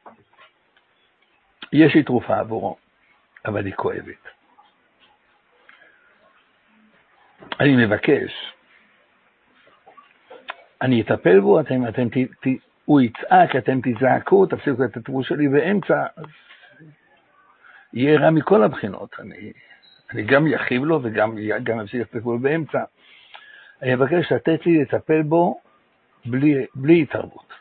[1.73, 2.77] יש לי תרופה עבורו,
[3.45, 4.27] אבל היא כואבת.
[7.59, 8.55] אני מבקש
[10.81, 12.47] אני אטפל בו, אתם, אתם, ת, ת,
[12.85, 16.05] הוא יצעק, אתם תזעקו, תפסיקו את הטיפול שלי באמצע,
[17.95, 19.19] יהיה רע מכל הבחינות.
[19.19, 19.53] אני,
[20.11, 22.83] אני גם יכאיב לו וגם גם אפסיק את הטיפול באמצע.
[23.81, 25.61] אני אבקש לתת לי לטפל בו
[26.25, 27.53] בלי, בלי התערבות.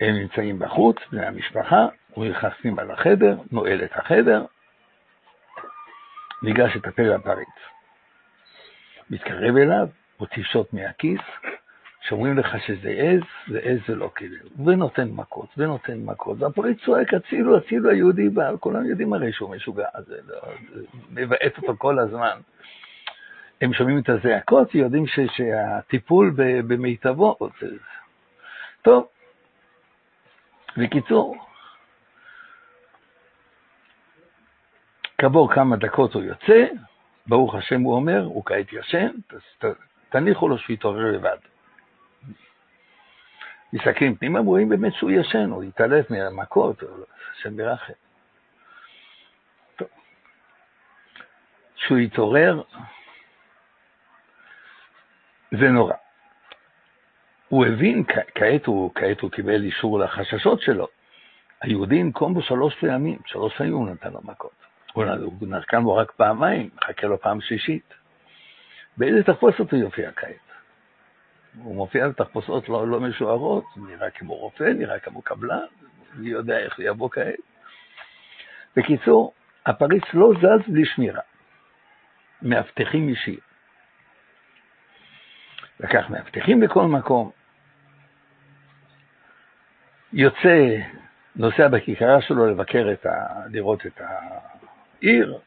[0.00, 4.44] הם נמצאים בחוץ, בני המשפחה, הוא נכנס פנימה לחדר, נועל את החדר,
[6.42, 7.48] ניגש לטפל בפריץ.
[9.10, 9.88] מתקרב אליו,
[10.20, 11.20] מוציא שוט מהכיס,
[12.00, 17.14] שאומרים לך שזה עז, זה עז זה לא כלב, ונותן מכות, ונותן מכות, והפריץ צועק,
[17.14, 20.40] הצילו, הצילו היהודי בעל, כולם יודעים הרי שהוא משוגע, זה, לא,
[21.10, 22.40] מבעט אותו כל הזמן.
[23.60, 26.34] הם שומעים את הזעקות, יודעים ש, שהטיפול
[26.66, 27.66] במיטבו, זה...
[28.82, 29.08] טוב,
[30.76, 31.36] בקיצור,
[35.18, 36.66] כעבור כמה דקות הוא יוצא,
[37.26, 39.10] ברוך השם הוא אומר, הוא כעת ישן,
[40.08, 41.36] תניחו לו שהוא יתעורר לבד.
[43.72, 46.82] מסתכלים פנימה, רואים באמת שהוא ישן, הוא התעלף מהמכות,
[47.32, 47.92] השם ברחם.
[51.76, 52.62] כשהוא התעורר,
[55.50, 55.94] זה נורא.
[57.48, 58.04] הוא הבין,
[58.34, 60.88] כעת הוא, כעת הוא קיבל אישור לחששות שלו.
[61.62, 64.64] היהודי ינקום בו שלוש פעמים, שלוש פעמים הוא נתן לו מכות.
[64.92, 65.04] הוא
[65.48, 67.94] נרקם בו רק פעמיים, מחכה לו פעם שלישית.
[68.96, 70.49] באיזה תחפוש אותו יופיע כעת?
[71.58, 75.66] הוא מופיע בתחפושות לא, לא משוערות, נראה כמו רופא, נראה כמו קבלן,
[76.14, 77.34] מי יודע איך יבוא כעת.
[78.76, 79.34] בקיצור,
[79.66, 81.20] הפריץ לא זז בלי שמירה.
[82.42, 83.38] מאבטחים אישיים.
[85.80, 87.30] לקח מאבטחים בכל מקום,
[90.12, 90.76] יוצא,
[91.36, 93.10] נוסע בכיכרה שלו לבקר את ה...
[93.50, 95.38] לראות את העיר,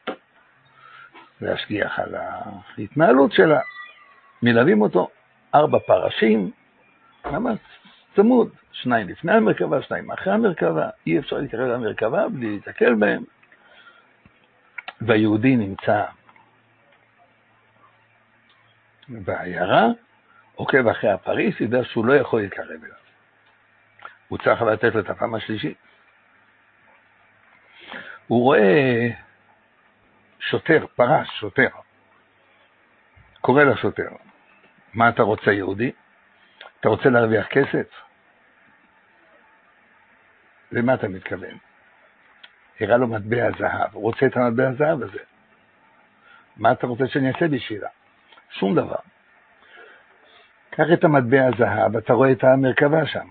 [1.40, 3.60] להשגיח על ההתנהלות שלה.
[4.42, 5.10] מלווים אותו
[5.54, 6.50] ארבע פרשים,
[7.24, 7.58] ממש
[8.16, 13.24] צמוד, שניים לפני המרכבה, שניים אחרי המרכבה, אי אפשר להתקרב למרכבה בלי להתקל בהם.
[15.00, 16.04] והיהודי נמצא
[19.08, 19.86] בעיירה,
[20.54, 22.96] עוקב אחרי הפריס, יודע שהוא לא יכול להתקרב אליו.
[24.28, 25.78] הוא צריך לתת לו את הפעם השלישית.
[28.26, 29.08] הוא רואה
[30.38, 31.68] שוטר, פרש, שוטר.
[33.40, 34.08] קורא לשוטר,
[34.94, 35.92] מה אתה רוצה, יהודי?
[36.80, 37.86] אתה רוצה להרוויח כסף?
[40.72, 41.58] למה אתה מתכוון?
[42.80, 45.18] הראה לו מטבע זהב, הוא רוצה את המטבע הזהב הזה.
[46.56, 47.88] מה אתה רוצה שאני אעשה בשבילה?
[48.50, 48.96] שום דבר.
[50.70, 53.26] קח את המטבע הזהב, אתה רואה את המרכבה שם.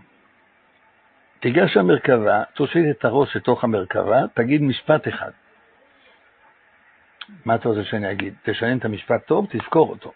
[1.39, 5.31] תיגש למרכבה, תושיט את הראש לתוך המרכבה, תגיד משפט אחד.
[7.45, 8.33] מה אתה רוצה שאני אגיד?
[8.43, 10.13] תשנן את המשפט טוב, תזכור אותו.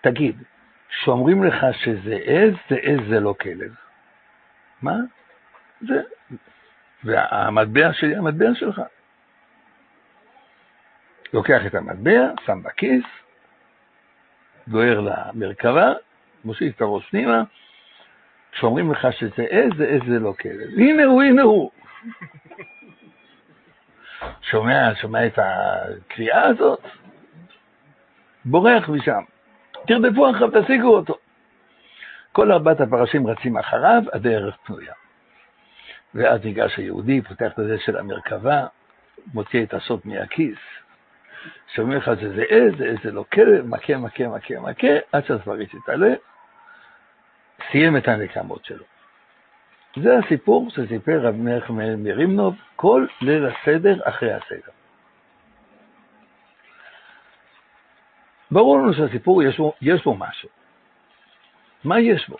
[0.00, 0.42] תגיד,
[0.90, 3.74] שאומרים לך שזה עז, זה עז זה לא כלב.
[4.82, 4.96] מה?
[5.80, 6.02] זה.
[7.04, 8.82] והמטבע שלי, המטבע שלך.
[11.32, 13.04] לוקח את המטבע, שם בכיס,
[14.68, 15.92] דוהר למרכבה,
[16.44, 17.42] מושיט את הראש פנימה,
[18.52, 20.68] כשאומרים לך שזה עז, זה עז זה לא כלב.
[20.76, 21.70] הנה הוא, הנה הוא.
[24.42, 26.82] שומע, שומע את הקריאה הזאת,
[28.44, 29.22] בורח משם.
[29.88, 31.18] תרדפו אחריו, תשיגו אותו.
[32.32, 34.92] כל ארבעת הפרשים רצים אחריו, הדרך פנויה.
[36.14, 38.66] ואז ניגש היהודי, פותח את הדלת של המרכבה,
[39.34, 40.58] מוציא את השוט מהכיס,
[41.74, 45.74] שאומר לך שזה עז, זה עז זה לא כלב, מכה, מכה, מכה, מכה, עד שהספריץ
[45.74, 46.14] יתעלה,
[47.70, 48.84] סיים את הנקמות שלו.
[49.96, 54.77] זה הסיפור שסיפר רב מלך מרימנוב כל ליל הסדר אחרי הסדר.
[58.50, 60.48] ברור לנו שהסיפור יש בו, יש בו משהו.
[61.84, 62.36] מה יש בו?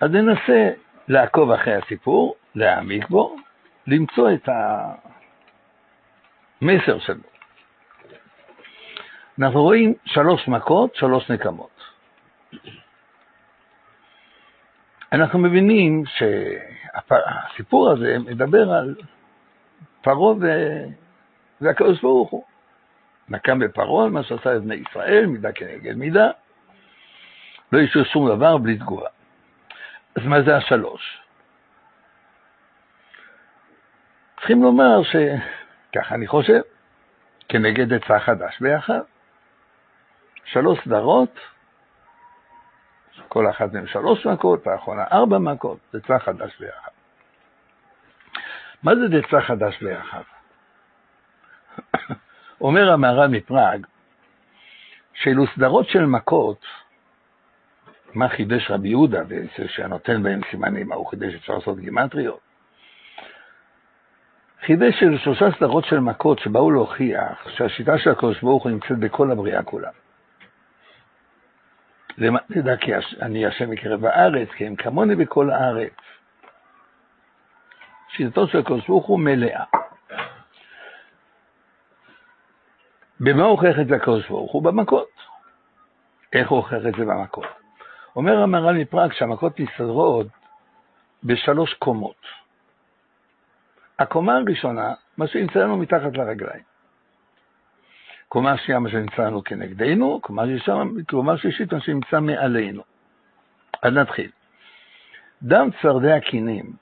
[0.00, 0.70] אז ננסה
[1.08, 3.36] לעקוב אחרי הסיפור, להעמיק בו,
[3.86, 4.48] למצוא את
[6.62, 7.22] המסר שלו.
[9.38, 11.76] אנחנו רואים שלוש מכות, שלוש נקמות.
[15.12, 18.94] אנחנו מבינים שהסיפור הזה מדבר על
[20.02, 20.34] פרעה
[21.60, 22.44] והקדוש ברוך הוא.
[23.28, 26.30] נקם בפרעה על מה שעשה לבני ישראל, מידה כנגד מידה.
[27.72, 29.08] לא אישרו שום דבר בלי תגובה.
[30.16, 31.22] אז מה זה השלוש?
[34.36, 36.60] צריכים לומר שככה אני חושב,
[37.48, 39.00] כנגד עצה חדש ביחד.
[40.44, 41.38] שלוש סדרות,
[43.28, 46.90] כל אחת מהן שלוש מכות, האחרונה ארבע מכות, זה עצה חדש ביחד.
[48.82, 50.22] מה זה עצה חדש ביחד?
[52.60, 53.86] אומר המהר"ל מפראג,
[55.14, 56.64] שאלו סדרות של מכות,
[58.14, 59.22] מה חידש רבי יהודה,
[59.66, 62.40] שנותן בהם סימנים, מה הוא חידש, אפשר לעשות גימטריות.
[64.66, 69.30] חידש של שלושה סדרות של מכות שבאו להוכיח שהשיטה של הקדוש ברוך הוא נמצאת בכל
[69.30, 69.90] הבריאה כולה.
[72.52, 75.92] תדע כי אני השם מקרב הארץ, כי הם כמוני בכל הארץ.
[78.08, 79.64] שיטתו של הקדוש ברוך הוא מלאה.
[83.20, 84.62] במה הוכיח את זה הקדוש ברוך הוא?
[84.62, 85.08] במכות.
[86.32, 87.46] איך הוא הוכיח את זה במכות?
[88.16, 90.26] אומר המהר"ל מפראג שהמכות מסתדרות
[91.24, 92.26] בשלוש קומות.
[93.98, 96.62] הקומה הראשונה, מה שנמצא לנו מתחת לרגליים.
[98.28, 100.20] קומה שנייה, מה שנמצא לנו כנגדנו,
[101.06, 102.82] קומה שלישית, מה שנמצא מעלינו.
[103.82, 104.30] אז נתחיל.
[105.42, 106.72] דם צרדי הקינים,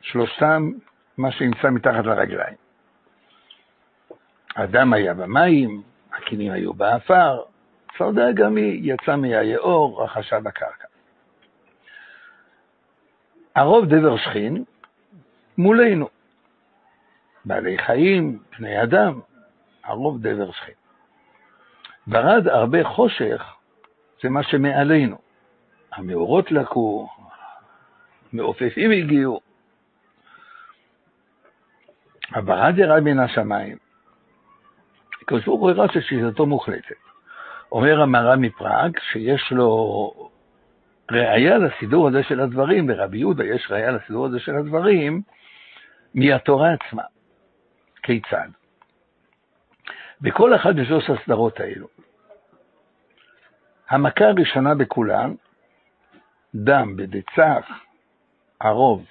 [0.00, 0.70] שלושתם
[1.18, 2.67] מה שנמצא מתחת לרגליים.
[4.58, 7.42] הדם היה במים, הקינים היו באפר,
[7.98, 10.88] צרדי הגמי יצא מהיאור, רכשה בקרקע.
[13.54, 14.64] הרוב דבר שכין
[15.58, 16.08] מולנו.
[17.44, 19.20] בעלי חיים, בני אדם,
[19.84, 20.74] הרוב דבר שכין.
[22.06, 23.54] ברד הרבה חושך
[24.22, 25.18] זה מה שמעלינו.
[25.92, 27.08] המאורות לקו,
[28.32, 29.40] מעופפים הגיעו.
[32.34, 33.87] הברד ירד מן השמיים.
[35.44, 36.96] הוא הראה ששיטתו מוחלטת.
[37.72, 40.30] אומר המהר"ל מפראג שיש לו
[41.10, 45.22] ראיה לסידור הזה של הדברים, לרבי יהודה יש ראיה לסידור הזה של הדברים,
[46.14, 47.02] מהתורה עצמה.
[48.02, 48.48] כיצד?
[50.20, 51.86] בכל אחת משלוש הסדרות האלו,
[53.88, 55.34] המכה הראשונה בכולן,
[56.54, 57.68] דם בדצח,
[58.60, 59.06] ערוב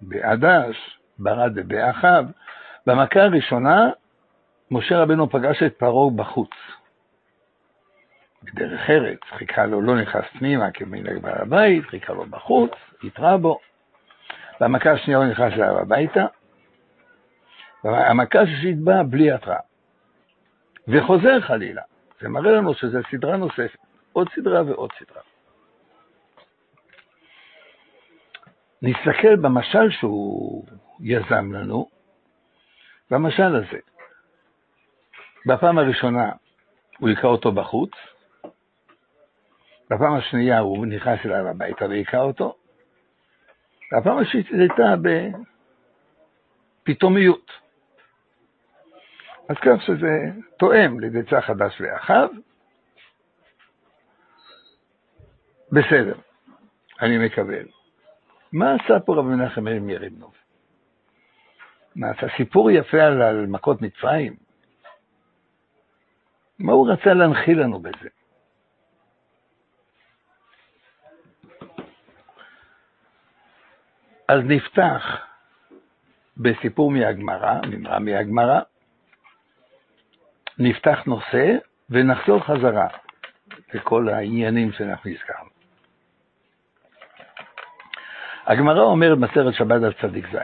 [0.00, 2.24] בעדש, ברד ובאחיו,
[2.86, 3.90] במכה הראשונה
[4.70, 6.50] משה רבנו פגש את פרעה בחוץ.
[8.42, 12.70] בדרך ארץ, חיכה לו, לא נכנס פנימה כמנהג בעל הבית, חיכה לו בחוץ,
[13.04, 13.58] התרע בו.
[14.60, 16.26] במכה השנייה הוא נכנס אליו הביתה,
[17.84, 19.60] המכה השלישית באה בלי התראה.
[20.88, 21.82] וחוזר חלילה.
[22.20, 23.78] זה מראה לנו שזו סדרה נוספת,
[24.12, 25.22] עוד סדרה ועוד סדרה.
[28.82, 30.64] נסתכל במשל שהוא
[31.00, 31.88] יזם לנו,
[33.10, 33.78] במשל הזה.
[35.46, 36.32] בפעם הראשונה
[36.98, 37.90] הוא היכה אותו בחוץ,
[39.90, 42.56] בפעם השנייה הוא נכנס אליו הביתה והיכה אותו,
[43.92, 44.94] והפעם השלישית הייתה
[46.84, 47.50] בפתאומיות.
[49.48, 50.24] אז כך שזה
[50.58, 52.28] תואם לדצה חדש לאחיו.
[55.72, 56.14] בסדר,
[57.00, 57.66] אני מקבל.
[58.52, 60.34] מה עשה פה רב מנחם מאיר מריבנוב?
[61.96, 64.47] מה עשה סיפור יפה על מכות מצרים?
[66.58, 68.08] מה הוא רצה להנחיל לנו בזה?
[74.28, 75.26] אז נפתח
[76.36, 78.60] בסיפור מהגמרא, נמרא מהגמרא,
[80.58, 81.56] נפתח נושא
[81.90, 82.88] ונחזור חזרה
[83.74, 85.50] לכל העניינים שאנחנו הזכרנו.
[88.46, 90.38] הגמרא אומרת בסרט שבת על צדיק ז',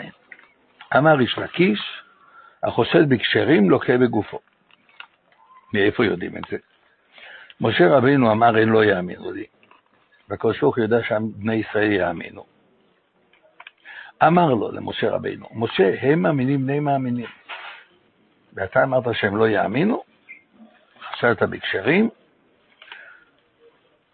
[0.96, 2.03] אמר איש לקיש,
[2.62, 4.40] החושד בקשרים לוקה בגופו.
[5.75, 6.57] מאיפה יודעים את זה?
[7.61, 9.45] משה רבינו אמר, אין לא יאמינו לי.
[10.29, 12.45] והקדוש ברוך הוא יודע שבני ישראל יאמינו.
[14.27, 17.27] אמר לו למשה רבינו, משה, הם מאמינים בני מאמינים.
[18.53, 20.05] ואתה אמרת שהם לא יאמינו?
[21.13, 22.11] חשבת בקשרים?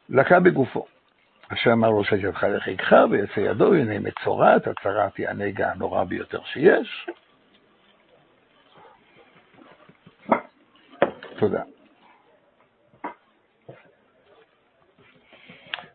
[0.08, 0.86] לקה בגופו.
[1.52, 7.06] אשר אמר לו שתדך לחיקך ויצא ידו, הנה מצורעת, הצהרת היא הנגע הנורא ביותר שיש.
[11.40, 11.62] תודה.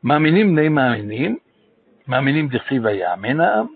[0.04, 1.38] מאמינים בני מאמינים,
[2.08, 3.68] מאמינים דכתיב ויאמן העם,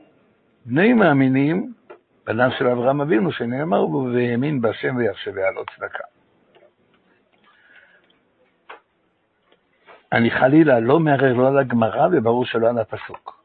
[0.66, 1.74] בני מאמינים,
[2.26, 6.04] בניו של אברהם אבינו, שנאמר בו, והאמין בהשם ויחשביה לא צדקה.
[10.12, 13.44] אני חלילה לא מערער לא על הגמרא וברור שלא על הפסוק.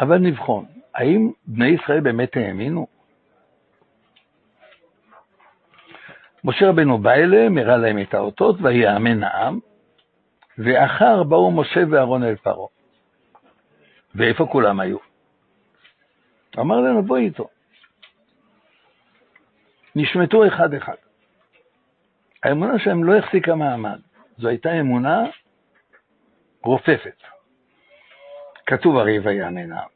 [0.00, 0.64] אבל נבחון,
[0.94, 2.93] האם בני ישראל באמת האמינו?
[6.44, 9.58] משה רבנו בא אליהם, הראה להם את האותות, ויאמן העם,
[10.58, 12.68] ואחר באו משה ואהרון אל פרעה.
[14.14, 14.98] ואיפה כולם היו?
[16.58, 17.48] אמר להם, בוא איתו.
[19.96, 20.94] נשמטו אחד-אחד.
[22.42, 24.00] האמונה שלהם לא החזיקה מעמד.
[24.38, 25.24] זו הייתה אמונה
[26.64, 27.22] רופפת.
[28.66, 29.88] כתוב הרי ויאמן העם.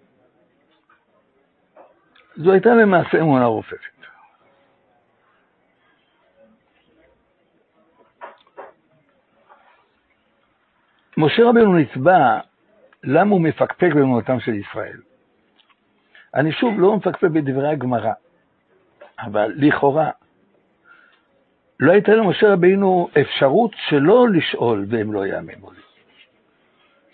[2.37, 3.98] זו הייתה למעשה אמונה רופפת.
[11.21, 12.41] משה רבנו נצבע
[13.05, 15.01] למה הוא מפקפק באמונתם של ישראל.
[16.35, 18.13] אני שוב לא מפקפק בדברי הגמרא,
[19.19, 20.11] אבל לכאורה,
[21.81, 25.81] לא הייתה למשה רבינו אפשרות שלא לשאול והם לא יאמינו לי.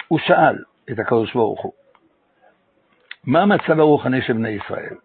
[0.09, 0.59] הוא שאל
[0.90, 1.72] את הקדוש ברוך הוא,
[3.24, 4.96] מה המצב הרוחני של בני ישראל?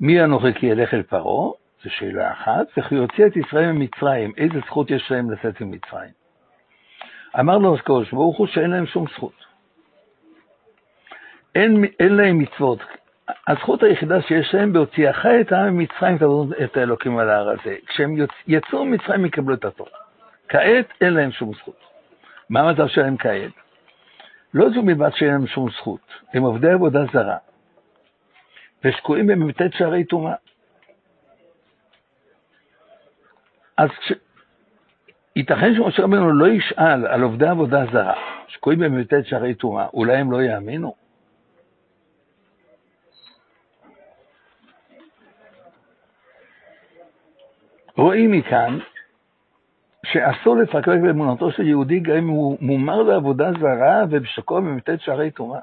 [0.00, 1.50] מי אנוכי כי אלך אל פרעה,
[1.84, 6.25] זו שאלה אחת, וכי יוציא את ישראל ממצרים, איזה זכות יש להם לצאת ממצרים?
[7.40, 9.46] אמר לו הקדוש ברוך הוא שאין להם שום זכות.
[11.54, 12.78] אין, אין להם מצוות.
[13.46, 17.76] הזכות היחידה שיש להם בהוציאך את העם ממצרים תעבוד את האלוקים על ההר הזה.
[17.86, 18.16] כשהם
[18.46, 19.90] יצאו ממצרים יקבלו את התורה.
[20.48, 21.80] כעת אין להם שום זכות.
[22.50, 23.52] מה המצב שלהם כעת?
[24.54, 26.00] לא זו מלבד שאין להם שום זכות,
[26.34, 27.36] הם עובדי עבודה זרה,
[28.84, 30.34] ושקועים במ"ט שערי טומאה.
[33.76, 33.88] אז.
[35.36, 38.14] ייתכן שמשה רבנו לא ישאל על עובדי עבודה זרה,
[38.48, 40.94] שקועים במ"ט שערי טומאה, אולי הם לא יאמינו?
[47.96, 48.78] רואים מכאן
[50.06, 55.60] שאסור לפקפק באמונתו של יהודי גם אם הוא מומר לעבודה זרה ובשקוע במ"ט שערי טומאה.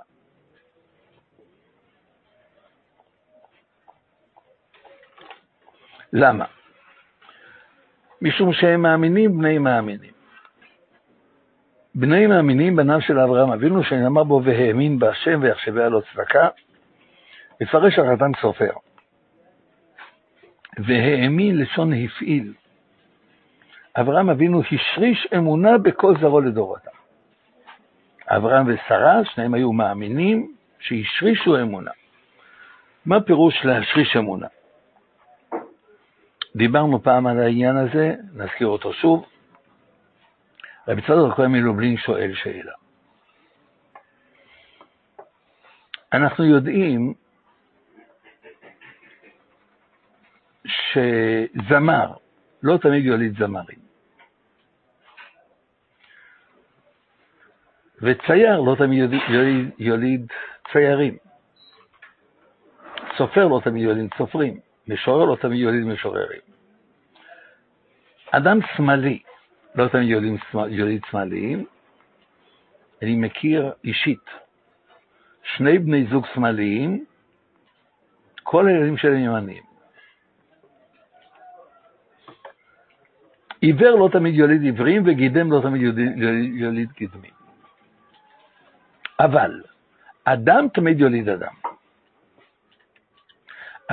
[6.14, 6.46] למה?
[8.24, 10.12] משום שהם מאמינים בני מאמינים.
[11.96, 16.48] בני מאמינים בניו של אברהם אבינו, שנאמר בו והאמין בהשם ויחשביה לו צדקה,
[17.62, 18.72] מפרש החתן סופר.
[20.78, 22.54] והאמין לשון הפעיל.
[23.96, 26.92] אברהם אבינו השריש אמונה בכל זרעו לדורותם.
[28.28, 31.92] אברהם ושרה, שניהם היו מאמינים שהשרישו אמונה.
[33.06, 34.48] מה פירוש להשריש אמונה?
[36.56, 39.26] דיברנו פעם על העניין הזה, נזכיר אותו שוב.
[40.88, 42.74] רבי צדוק הכהן מלובלין שואל שאלה.
[46.14, 47.14] אנחנו יודעים
[50.66, 52.14] שזמר
[52.64, 53.80] לא תמיד יוליד זמרים.
[58.01, 60.32] וצייר לא תמיד יוליד, יוליד,
[60.72, 61.18] ציירים.
[63.18, 64.60] סופר לא תמיד יוליד סופרים.
[64.88, 66.42] משורר לא תמיד יוליד משוררים.
[68.32, 69.20] אדם שמאלי
[69.76, 71.66] לא תמיד יוליד, יוליד שמאליים.
[73.02, 74.26] אני מכיר אישית
[75.44, 77.06] שני בני זוג שמאליים,
[78.44, 79.64] כל הילדים שלהם ימניים.
[83.62, 85.82] עיוור לא תמיד יוליד עיוורים וגידם לא תמיד
[86.56, 87.32] יוליד, גדמים.
[89.20, 89.62] אבל
[90.24, 91.54] אדם תמיד יוליד אדם.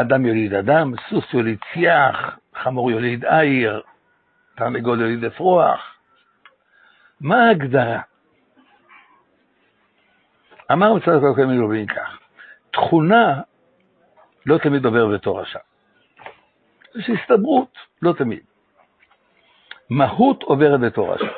[0.01, 3.82] אדם יוליד אדם, סוס יוליד ציח, חמור יוליד עיר,
[4.57, 5.96] תרנגול יוליד אפרוח.
[7.20, 8.01] מה ההגדרה?
[10.72, 12.18] אמר מצד הכלכלי מלובין כך,
[12.70, 13.40] תכונה
[14.46, 15.59] לא תמיד עובר בתור רשע.
[16.94, 18.40] יש הסתברות, לא תמיד.
[19.90, 21.32] מהות עוברת בתור רשע.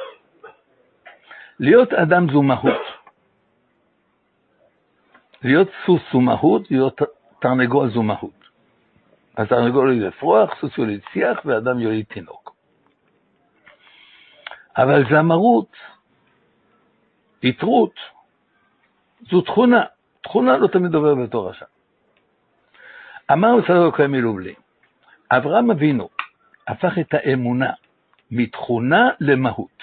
[1.60, 2.82] להיות אדם זו מהות.
[5.42, 7.00] להיות סוס זו מהות, להיות
[7.40, 8.41] תרנגול זו מהות.
[9.36, 12.54] התרנגול יוליד אפרוח, סוס יוליד שיח ואדם יוליד תינוק.
[14.76, 15.76] אבל זמרות,
[17.42, 17.94] יתרות,
[19.30, 19.84] זו תכונה.
[20.20, 21.66] תכונה לא תמיד עובר בתור רשע.
[23.32, 24.54] אמר משרד הכהן מלובלי,
[25.30, 26.08] אברהם אבינו
[26.68, 27.70] הפך את האמונה
[28.30, 29.82] מתכונה למהות.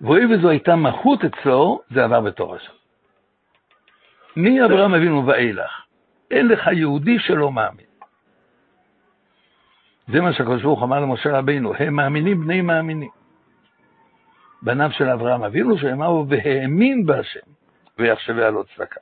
[0.00, 2.72] והואיל וזו הייתה מהות אצלו, זה עבר בתור רשע.
[4.36, 5.85] מאברהם אבינו ואילך,
[6.30, 7.86] אין לך יהודי שלא מאמין.
[10.08, 13.10] זה מה שהקדוש ברוך אמר למשה רבינו, הם מאמינים בני מאמינים.
[14.62, 17.46] בניו של אברהם אבינו, שאמרו והאמין בהשם,
[17.98, 19.00] ויחשביה לו צדקה.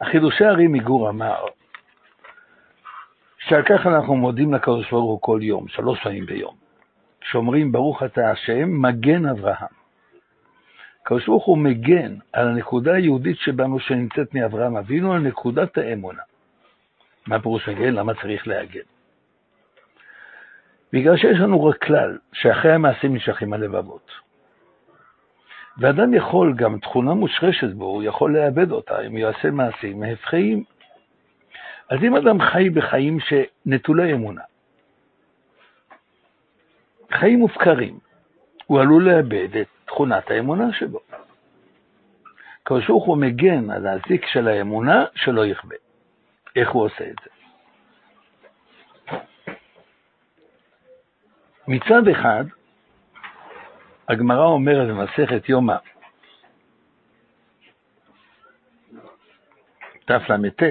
[0.00, 1.44] החידושי הרי מגור אמר,
[3.38, 6.54] שעל כך אנחנו מודים לקדוש ברוך הוא כל יום, שלוש פעמים ביום.
[7.22, 9.81] שאומרים ברוך אתה השם, מגן אברהם.
[11.02, 16.22] הקדוש ברוך הוא מגן על הנקודה היהודית שבנו שנמצאת מאברהם אבינו, על נקודת האמונה.
[17.26, 17.94] מה פירוש מגן?
[17.94, 18.80] למה צריך להגן?
[20.92, 24.10] בגלל שיש לנו רק כלל, שאחרי המעשים נשאכים הלבבות.
[25.78, 30.64] ואדם יכול, גם תכונה מושרשת בו, הוא יכול לאבד אותה אם יעשה מעשים הפכיים.
[31.88, 34.42] אז אם אדם חי בחיים שנטולי אמונה,
[37.12, 37.98] חיים מופקרים,
[38.66, 41.00] הוא עלול לאבד את תכונת האמונה שבו.
[42.62, 45.76] הקדוש ברוך הוא מגן על הזיק של האמונה שלא יכבה.
[46.56, 47.30] איך הוא עושה את זה?
[51.68, 52.44] מצד אחד,
[54.08, 55.76] הגמרא אומרת במסכת יומא,
[60.04, 60.62] תל"ט,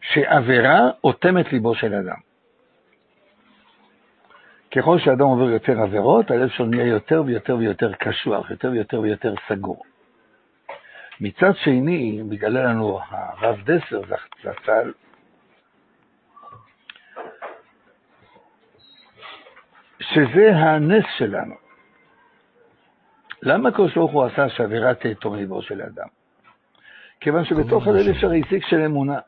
[0.00, 2.29] שעבירה אוטמת ליבו של אדם.
[4.76, 9.34] ככל שאדם עובר יותר עבירות, הלב שלו נהיה יותר ויותר ויותר קשוח, יותר ויותר ויותר
[9.48, 9.82] סגור.
[11.20, 14.00] מצד שני, מגלה לנו הרב דסר
[14.42, 14.92] זצ"ל,
[20.00, 21.54] שזה הנס שלנו.
[23.42, 26.06] למה הקדוש ברוך הוא עשה שעבירת תום ליבו של אדם?
[27.20, 29.18] כיוון שבתוך הלב יש הרי זיק של אמונה.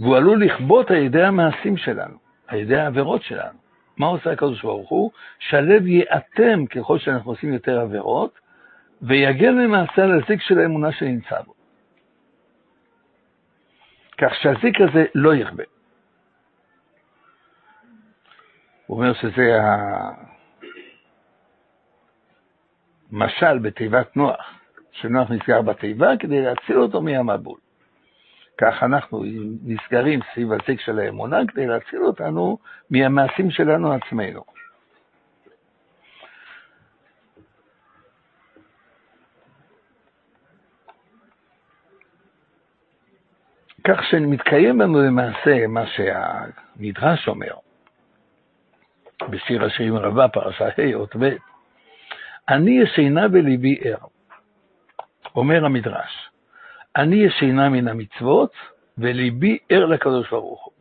[0.00, 3.58] והוא עלול לכבות על ידי המעשים שלנו, על ידי העבירות שלנו.
[3.96, 5.10] מה עושה הקדוש ברוך הוא?
[5.38, 8.38] שהלב ייאטם ככל שאנחנו עושים יותר עבירות,
[9.02, 11.54] ויגן למעשה על הזיק של האמונה שנמצא בו.
[14.18, 15.64] כך שהזיק הזה לא יכבה.
[18.86, 19.58] הוא אומר שזה
[23.12, 24.54] המשל בתיבת נוח,
[24.92, 27.63] שנוח נסגר בתיבה כדי להציל אותו מהמבול.
[28.58, 29.24] כך אנחנו
[29.64, 32.58] נסגרים סביב הזיק של האמונה כדי להציל אותנו
[32.90, 34.44] מהמעשים שלנו עצמנו.
[43.84, 47.54] כך שמתקיים לנו למעשה מה שהמדרש אומר
[49.30, 51.36] בשיר השירים רבה, פרשה ה' אות ב',
[52.48, 54.06] אני ישנה בליבי ער,
[55.36, 56.30] אומר המדרש,
[56.96, 58.52] אני ישנה מן המצוות
[58.98, 60.72] וליבי ער לקדוש ברוך הוא.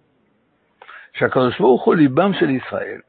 [1.14, 3.02] שהקדוש ברוך הוא ליבם של ישראל,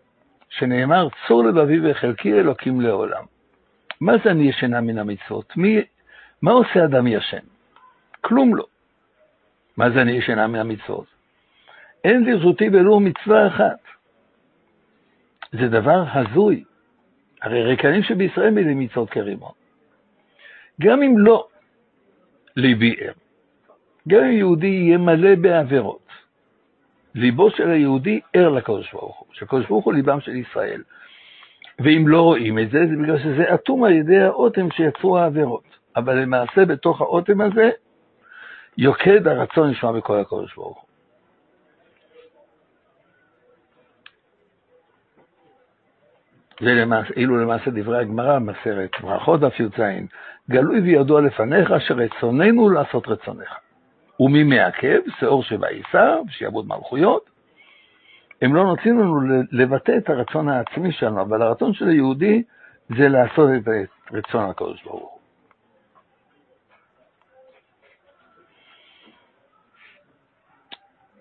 [0.49, 3.25] שנאמר צור לבבי וחלקי אלוקים לעולם.
[4.01, 5.57] מה זה אני ישנה מן המצוות?
[5.57, 5.81] מי,
[6.43, 7.45] מה עושה אדם ישן?
[8.21, 8.65] כלום לא.
[9.77, 11.07] מה זה אני ישנה מן המצוות?
[12.05, 13.79] אין לרשותי ולו מצווה אחת.
[15.53, 16.65] זה דבר הזוי.
[17.43, 19.53] הרי ריקנים שבישראל מילים מצוות כרימון.
[20.81, 21.47] גם אם לא
[22.57, 23.13] ליבי ער,
[24.09, 26.09] גם יהודי יהיה מלא בעבירות,
[27.15, 30.83] ליבו של היהודי ער לקדוש ברוך הוא, שהקדוש ברוך הוא ליבם של ישראל.
[31.79, 35.75] ואם לא רואים את זה, זה בגלל שזה אטום על ידי האוטם שיצרו העבירות.
[35.97, 37.71] אבל למעשה בתוך האוטם הזה
[38.79, 40.85] יוקד הרצון לשמוע בכל הקדוש ברוך הוא.
[46.61, 49.81] זה למעשה, אילו למעשה דברי הגמרא במסרת ברכות דף י"ז,
[50.51, 53.59] גלוי וידוע לפניך שרצוננו לעשות רצונך.
[54.20, 54.99] ומי מעכב?
[55.18, 57.30] שאור שבעיסה, שיעבוד מלכויות.
[58.42, 59.20] הם לא נותנים לנו
[59.53, 62.42] לבטא את הרצון העצמי שלנו, אבל הרצון של היהודי
[62.88, 63.68] זה לעשות את
[64.12, 65.20] רצון הקדוש ברוך הוא.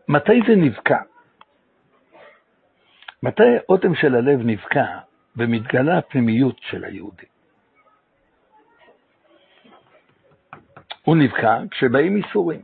[0.07, 0.97] מתי זה נבקע?
[3.24, 4.86] מתי האוטם של הלב נבקע
[5.38, 7.33] ומתגלה הפנימיות של היהודי?
[11.06, 12.62] הוא נבקע כשבאים איסורים.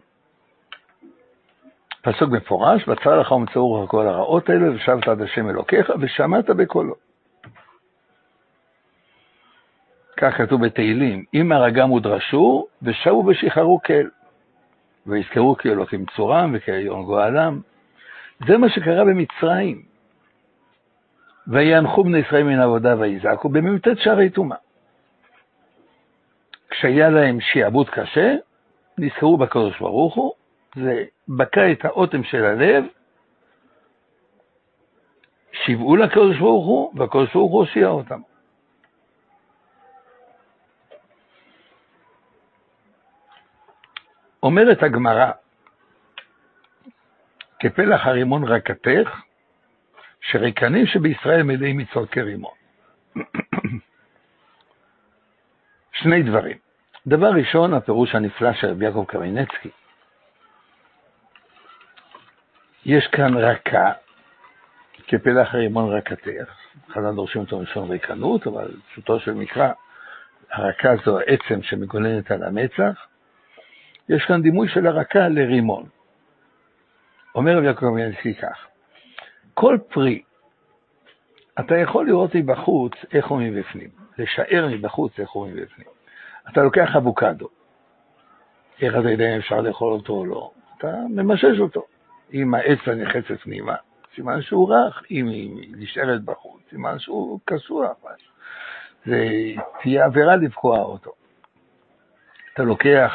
[2.02, 6.96] פסוק מפורש, בצר לך ומצאו לך כל הרעות האלה, ושבת עד השם אלוקיך, ושמעת בקולו.
[10.18, 14.08] כך כתוב בתהילים, אם הרגם ודרשו, ושבו ושחררו כל.
[15.08, 17.60] ויזכרו כי אלוקים צורם וכעליון גואלם.
[18.48, 19.82] זה מה שקרה במצרים.
[21.48, 24.58] ויאנחו בני ישראל מן העבודה ויזעקו במ"ט שערי טומאה.
[26.70, 28.36] כשהיה להם שיעבוד קשה,
[28.98, 30.34] נזכרו בקדוש ברוך הוא,
[30.76, 32.84] זה בקע את האוטם של הלב,
[35.52, 38.22] שיוועו לקדוש ברוך הוא, והקדוש ברוך הוא הושיע אותם.
[44.44, 45.32] אומרת הגמרא,
[47.60, 49.22] כפלח הרימון רקתך,
[50.22, 52.54] שריקנים שבישראל מלאים מצוות כרימון.
[56.02, 56.58] שני דברים.
[57.08, 59.70] דבר ראשון, הפירוש הנפלא של רבי יעקב קרינצקי.
[62.86, 63.92] יש כאן רכה,
[65.08, 66.54] כפלח הרימון רקתך.
[66.90, 69.72] חז"ל דורשים אותו מלשון ריקנות, אבל פשוטו של מקרא,
[70.52, 73.06] הרכה זו העצם שמגוננת על המצח.
[74.10, 75.86] יש כאן דימוי של הרכה לרימון.
[77.36, 78.68] אומר רבי יעקב קרינצקי כך,
[79.54, 80.22] כל פרי,
[81.60, 85.88] אתה יכול לראות מבחוץ איך הוא מבפנים, לשער מבחוץ איך הוא מבפנים.
[86.52, 87.48] אתה לוקח אבוקדו,
[88.82, 90.52] איך אתה יודע אם אפשר לאכול אותו או לא?
[90.78, 91.86] אתה ממשש אותו.
[92.34, 93.76] אם האצבע נחצת פנימה,
[94.16, 97.92] סימן שהוא רך, אם היא נשארת בחוץ, סימן שהוא קשוח.
[99.06, 99.28] זה
[99.82, 101.12] תהיה עבירה לבקוע אותו.
[102.54, 103.12] אתה לוקח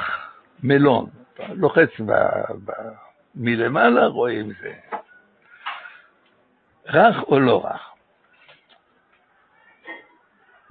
[0.62, 2.12] מלון, אתה לוחץ ב,
[2.64, 2.72] ב,
[3.34, 4.72] מלמעלה, רואים זה
[6.86, 7.93] רך או לא רך.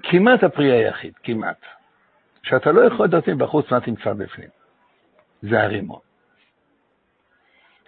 [0.04, 1.58] כמעט הפרי היחיד, כמעט.
[2.44, 4.50] שאתה לא יכול לדעת מבחוץ מה תמצא בפנים.
[5.42, 6.00] זה הרימון.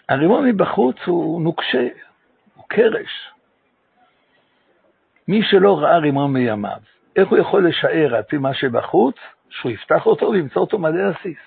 [0.10, 1.88] הרימון מבחוץ הוא נוקשה,
[2.56, 3.32] הוא קרש.
[5.28, 6.78] מי שלא ראה רימון מימיו,
[7.16, 9.16] איך הוא יכול לשער על פי מה שבחוץ,
[9.50, 11.38] שהוא יפתח אותו וימצא אותו מלא עסיס?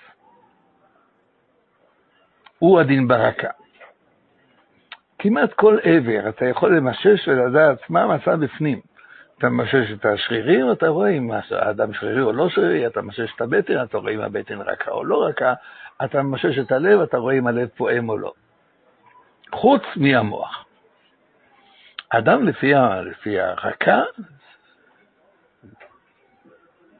[2.59, 3.49] הוא הדין ברקה.
[5.19, 8.79] כמעט כל עבר אתה יכול למשש ולדעת מה המצב בפנים.
[9.39, 13.41] אתה ממשש את השרירים, אתה רואה אם האדם שרירי או לא שרירי, אתה ממשש את
[13.41, 15.53] הבטן, אתה רואה אם הבטן רכה או לא רכה,
[16.03, 18.33] אתה ממשש את הלב, אתה רואה אם הלב פועם או לא.
[19.51, 20.65] חוץ מהמוח.
[22.09, 22.73] אדם לפי,
[23.03, 24.01] לפי הרכה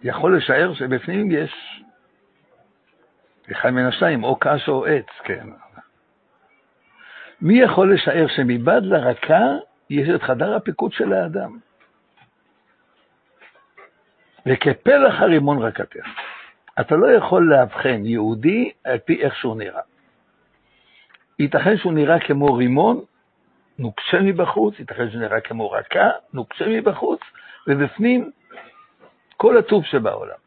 [0.04, 1.84] יכול לשער שבפנים יש
[3.52, 5.48] אחד מן השניים, או קש או עץ, כן.
[7.42, 9.44] מי יכול לשער שמבעד לרקה
[9.90, 11.69] יש את חדר הפיקוד של האדם?
[14.46, 16.06] וכפלח הרימון רקתך.
[16.80, 19.82] אתה לא יכול לאבחן יהודי על פי איך שהוא נראה.
[21.40, 23.02] ייתכן שהוא נראה כמו רימון,
[23.80, 27.20] נוקשה מבחוץ, ייתכן שהוא נראה כמו רקה, נוקשה מבחוץ,
[27.68, 28.32] ובפנים
[29.38, 30.38] כל הטוב שבעולם.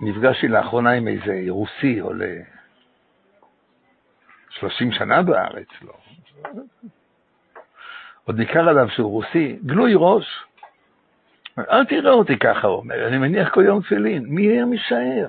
[0.00, 2.55] נפגשתי לאחרונה עם איזה רוסי, עולה
[4.60, 5.94] 30 שנה בארץ, לא.
[8.24, 10.44] עוד ניכר עליו שהוא רוסי, גלוי ראש.
[11.58, 15.28] אל תראה אותי ככה, הוא אומר, אני מניח כל יום תפילין, מי היה משער?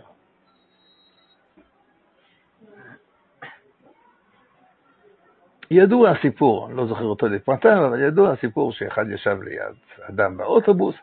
[5.71, 9.75] ידוע הסיפור, אני לא זוכר אותו לפרטיו, אבל ידוע הסיפור שאחד ישב ליד
[10.09, 10.95] אדם באוטובוס,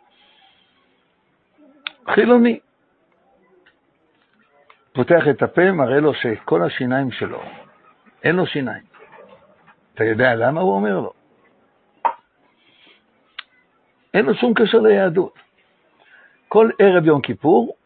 [2.15, 2.59] חילוני,
[4.93, 7.43] פותח את הפה, מראה לו שכל השיניים שלו,
[8.25, 8.83] אין לו שיניים.
[9.95, 10.61] אתה יודע למה?
[10.61, 11.13] הוא אומר לו.
[14.15, 15.39] אין לו שום קשר ליהדות.
[16.49, 17.77] כל ערב יום כיפור,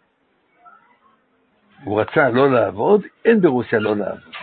[1.84, 4.34] הוא רצה לא לעבוד, אין ברוסיה לא לעבוד.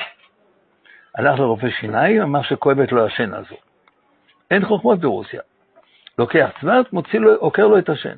[1.16, 3.56] הלך לרופא שיניים, אמר שכואבת לו השן הזו.
[4.52, 5.42] אין חוכמות ברוסיה.
[6.20, 8.16] לוקח צוות, מוציא לו, עוקר לו את השן.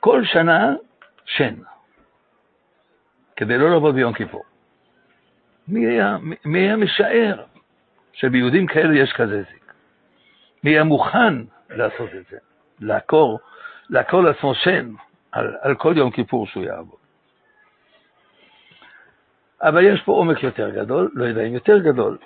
[0.00, 0.74] כל שנה,
[1.24, 1.54] שן.
[3.36, 4.44] כדי לא לבוא ביום כיפור.
[5.68, 7.44] מי היה, מי היה משער
[8.12, 9.72] שביהודים כאלה יש כזה זיק?
[10.64, 11.34] מי היה מוכן
[11.70, 12.36] לעשות את זה?
[12.80, 13.38] לעקור,
[13.90, 14.92] לעקור לעצמו שן
[15.32, 16.98] על, על כל יום כיפור שהוא יעבוד.
[19.62, 22.18] אבל יש פה עומק יותר גדול, לא יודע אם יותר גדול,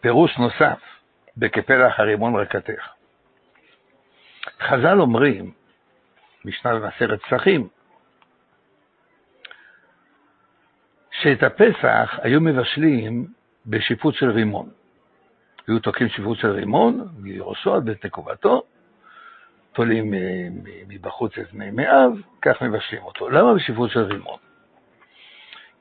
[0.00, 0.78] פירוש נוסף
[1.36, 2.88] בכפלח הרימון רקתך.
[4.60, 5.52] חז"ל אומרים,
[6.44, 7.68] משנה במסכת פסחים,
[11.22, 13.26] שאת הפסח היו מבשלים
[13.66, 14.68] בשיפוט של רימון.
[15.68, 18.62] היו תוקעים שיפוט של רימון מראשו עד בית נקובתו,
[19.72, 20.14] תולים
[20.88, 22.12] מבחוץ את מי מאב,
[22.42, 23.30] כך מבשלים אותו.
[23.30, 24.38] למה בשיפוט של רימון?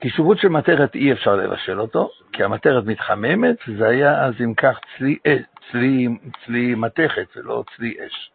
[0.01, 4.53] כי שיפוט של מטרת אי אפשר לבשל אותו, כי המטרת מתחממת, זה היה אז אם
[4.53, 5.37] כך צלי, אה,
[5.71, 6.07] צלי,
[6.45, 8.31] צלי מתכת ולא צלי אש.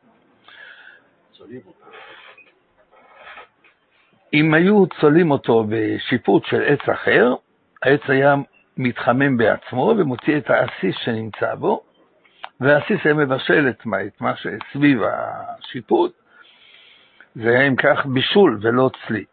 [4.34, 7.34] אם היו צולים אותו בשיפוט של עץ אחר,
[7.82, 8.34] העץ היה
[8.76, 11.82] מתחמם בעצמו ומוציא את העסיס שנמצא בו,
[12.60, 16.12] והעסיס היה מבשל את מה, את מה שסביב השיפוט,
[17.34, 19.24] זה היה אם כך בישול ולא צלי.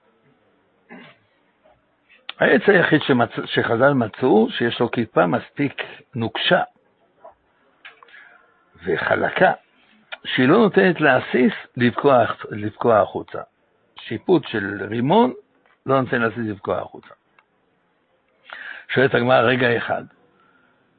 [2.39, 3.29] העץ היחיד שמצ...
[3.45, 5.83] שחז"ל מצאו, שיש לו קליפה מספיק
[6.15, 6.61] נוקשה
[8.85, 9.51] וחלקה,
[10.25, 11.53] שהיא לא נותנת לעסיס
[12.51, 13.41] לבקוע החוצה.
[14.07, 15.33] שיפוט של רימון
[15.85, 17.13] לא נותן להזיז לבקוע החוצה.
[18.93, 20.03] שואלת הגמרא, רגע אחד,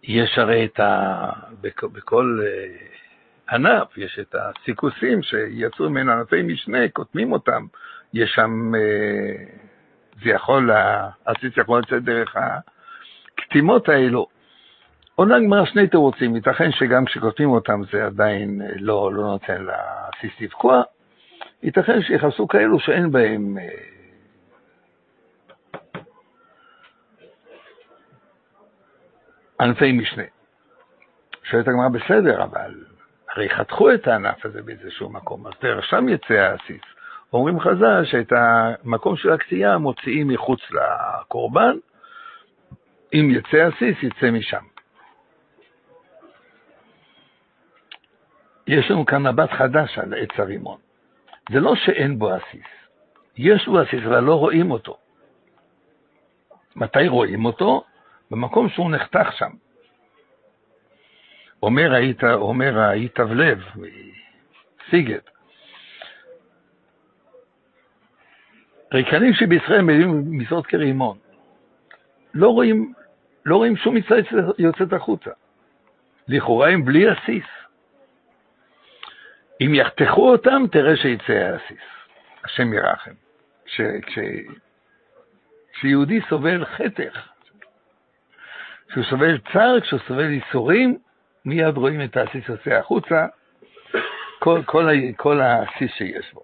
[0.02, 1.30] יש הרי את ה...
[1.60, 1.84] בכ...
[1.84, 7.66] בכל uh, ענף, יש את הסיכוסים שיצאו ממנו ענפי משנה, קוטמים אותם,
[8.14, 14.26] יש שם, uh, זה יכול, העציץ יכול לצאת דרך הקטימות האלו.
[15.14, 20.40] עונה הגמרא שני תירוצים, ייתכן שגם כשקוטמים אותם זה עדיין אה, לא, לא נותן לעציץ
[20.40, 20.82] לבקוע,
[21.62, 23.68] ייתכן שיחסו כאלו שאין בהם אה,
[29.60, 30.22] ענפי משנה.
[31.42, 32.84] שואלת הגמרא, בסדר, אבל
[33.30, 36.82] הרי חתכו את הענף הזה באיזשהו מקום, אז תראה, שם יצא העסיס.
[37.32, 41.76] אומרים חז"ל שאת המקום של הקטיעה מוציאים מחוץ לקורבן,
[43.14, 44.64] אם יצא עסיס, יצא משם.
[48.66, 50.78] יש לנו כאן מבט חדש על עץ הרימון.
[51.50, 52.66] זה לא שאין בו עסיס,
[53.36, 54.98] יש בו עסיס, אבל לא רואים אותו.
[56.76, 57.84] מתי רואים אותו?
[58.30, 59.50] במקום שהוא נחתך שם.
[61.62, 63.58] אומר, היית, אומר היטבלב,
[64.90, 65.30] סיגט,
[68.94, 71.18] ריקנים שבישראל מביאים משרות כרימון.
[72.34, 72.92] לא רואים,
[73.44, 74.18] לא רואים שום מצווה
[74.58, 75.30] יוצאת החוצה.
[76.28, 77.44] לכאורה הם בלי עסיס.
[79.66, 81.78] אם יחתכו אותם, תראה שיצא העסיס.
[82.44, 83.10] השם ירחם.
[83.64, 84.18] כש, כש,
[85.72, 87.28] כשיהודי סובל חתך,
[88.88, 90.98] כשהוא סובל צער, כשהוא סובל ייסורים,
[91.44, 93.26] מיד רואים את העסיס יוצא החוצה,
[94.38, 96.42] כל, כל, כל העסיס שיש בו.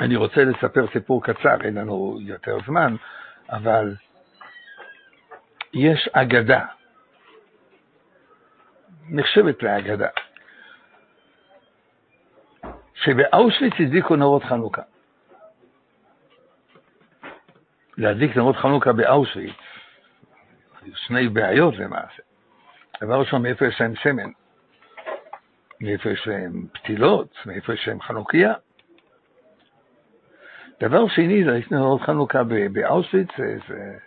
[0.00, 2.96] אני רוצה לספר סיפור קצר, אין לנו יותר זמן,
[3.50, 3.94] אבל
[5.74, 6.64] יש אגדה,
[9.08, 10.08] נחשבת לאגדה,
[12.94, 14.82] שבאושוויץ הדליקו נרות חנוכה.
[17.98, 19.56] להדליק נרות חנוכה באושוויץ,
[20.82, 22.22] היו שני בעיות למעשה.
[23.00, 24.30] דבר ראשון, מאיפה יש להם שמן?
[25.80, 27.38] מאיפה יש להם פתילות?
[27.46, 28.52] מאיפה יש להם חנוכיה?
[30.80, 32.42] דבר שני, להדליק נרות חנוכה
[32.72, 33.28] באושוויץ,
[33.68, 33.98] זה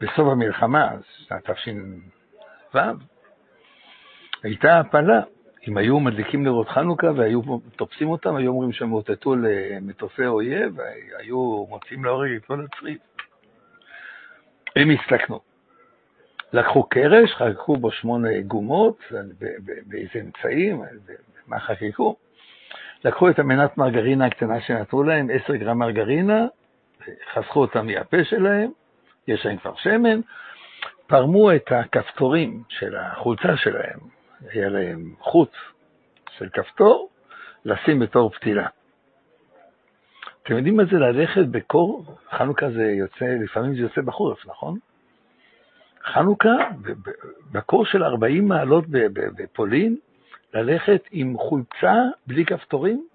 [0.00, 2.78] בסוף המלחמה, שנת תש"ו,
[4.42, 5.20] הייתה הפלה.
[5.68, 7.40] אם היו מדליקים נרות חנוכה והיו
[7.76, 12.98] תופסים אותם, היו אומרים שהם אותתו למטוסי אויב, והיו מוצאים להורג את כל הצריף.
[14.76, 15.40] הם הסתכנו.
[16.52, 18.98] לקחו קרש, חקקו בו שמונה גומות,
[19.86, 20.82] באיזה אמצעים,
[21.46, 22.16] מה חקקו.
[23.04, 26.46] לקחו את המנת מרגרינה הקטנה שנתנו להם, עשר גרם מרגרינה,
[27.34, 28.70] חסכו אותה מהפה שלהם,
[29.28, 30.20] יש להם כבר שמן,
[31.06, 35.50] פרמו את הכפתורים של החולצה שלהם, היה להם חוץ
[36.30, 37.10] של כפתור,
[37.64, 38.66] לשים בתור פתילה.
[40.42, 42.16] אתם יודעים מה זה ללכת בקור?
[42.30, 44.78] חנוכה זה יוצא, לפעמים זה יוצא בחורף, נכון?
[46.04, 46.56] חנוכה,
[47.52, 49.96] בקור של 40 מעלות בפולין,
[50.54, 51.94] ללכת עם חולצה
[52.26, 53.06] בלי כפתורים,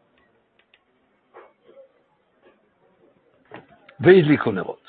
[4.00, 4.88] והדליקו נרות.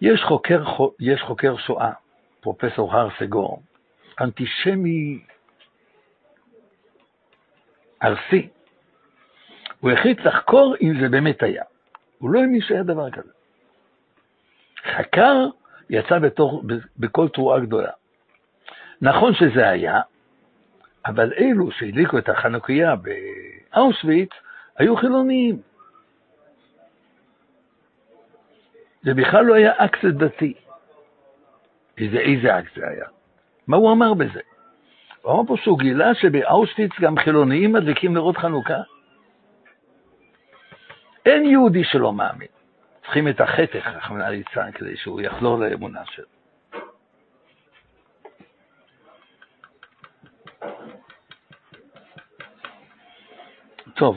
[0.00, 0.62] יש חוקר,
[1.00, 1.92] יש חוקר שואה,
[2.40, 3.62] פרופסור הר סגור,
[4.20, 5.20] אנטישמי
[8.02, 8.48] ארסי.
[9.80, 11.64] הוא החליט לחקור אם זה באמת היה.
[12.18, 13.32] הוא לא האמין שהיה דבר כזה.
[14.96, 15.46] חקר,
[15.90, 16.62] יצא בתור,
[16.98, 17.90] בכל תרועה גדולה.
[19.02, 20.00] נכון שזה היה,
[21.06, 24.30] אבל אלו שהדליקו את החנוכיה באושוויץ
[24.76, 25.60] היו חילוניים.
[29.02, 30.54] זה בכלל לא היה אקט דתי.
[31.98, 33.06] איזה, איזה זה היה?
[33.70, 34.40] מה הוא אמר בזה?
[35.22, 38.78] הוא אמר פה שהוא גילה שבאושוויץ גם חילוניים מדליקים נרות חנוכה.
[41.26, 42.48] אין יהודי שלא מאמין.
[43.02, 46.26] צריכים את החתך, רחמנא ליצלן, כדי שהוא יחזור לאמונה שלו.
[53.94, 54.16] טוב,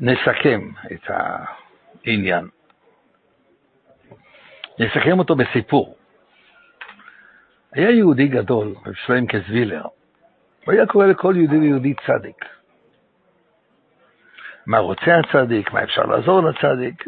[0.00, 1.10] נסכם את
[2.06, 2.48] העניין.
[4.78, 5.96] נסכם אותו בסיפור.
[7.72, 9.82] היה יהודי גדול, רב שלם קזווילר,
[10.64, 12.44] הוא היה קורא לכל יהודי ויהודי צדיק.
[14.66, 17.04] מה רוצה הצדיק, מה אפשר לעזור לצדיק,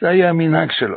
[0.00, 0.96] זה היה המנהג שלו.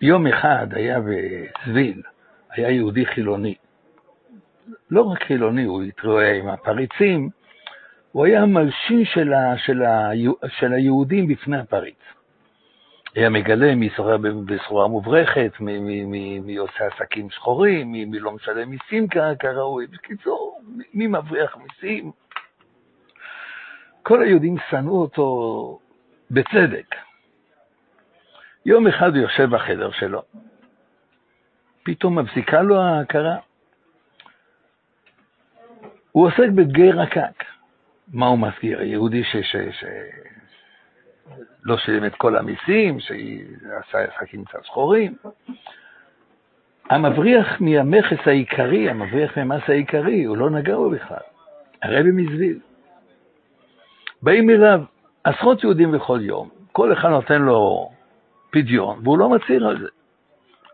[0.00, 2.02] יום אחד היה בצביל,
[2.50, 3.54] היה יהודי חילוני.
[4.90, 7.30] לא רק חילוני, הוא התראה עם הפריצים,
[8.14, 10.10] הוא היה המלשין של, ה, של, ה,
[10.48, 11.98] של היהודים בפני הפריץ.
[13.14, 18.18] היה מגלה מי סוחר בסחורה מוברחת, מי, מי, מי, מי עושה עסקים שחורים, מי, מי
[18.18, 19.06] לא משלם מיסים
[19.38, 19.86] כראוי.
[19.86, 20.60] בקיצור,
[20.94, 22.12] מי מבריח מיסים.
[24.02, 25.78] כל היהודים שנאו אותו
[26.30, 26.94] בצדק.
[28.66, 30.22] יום אחד הוא יושב בחדר שלו,
[31.82, 33.36] פתאום מפסיקה לו ההכרה.
[36.12, 37.53] הוא עוסק בגיא רקק.
[38.12, 38.82] מה הוא מזכיר?
[38.82, 39.22] יהודי
[41.64, 45.14] לא שילם את כל המיסים, שעשה עסקים קצת שחורים.
[46.90, 51.16] המבריח מהמכס העיקרי, המבריח מהמס העיקרי, הוא לא נגע בו בכלל.
[51.82, 52.58] הרבי מזוויל.
[54.22, 54.82] באים אליו
[55.24, 57.90] עשרות יהודים בכל יום, כל אחד נותן לו
[58.50, 59.88] פדיון, והוא לא מצהיר על זה.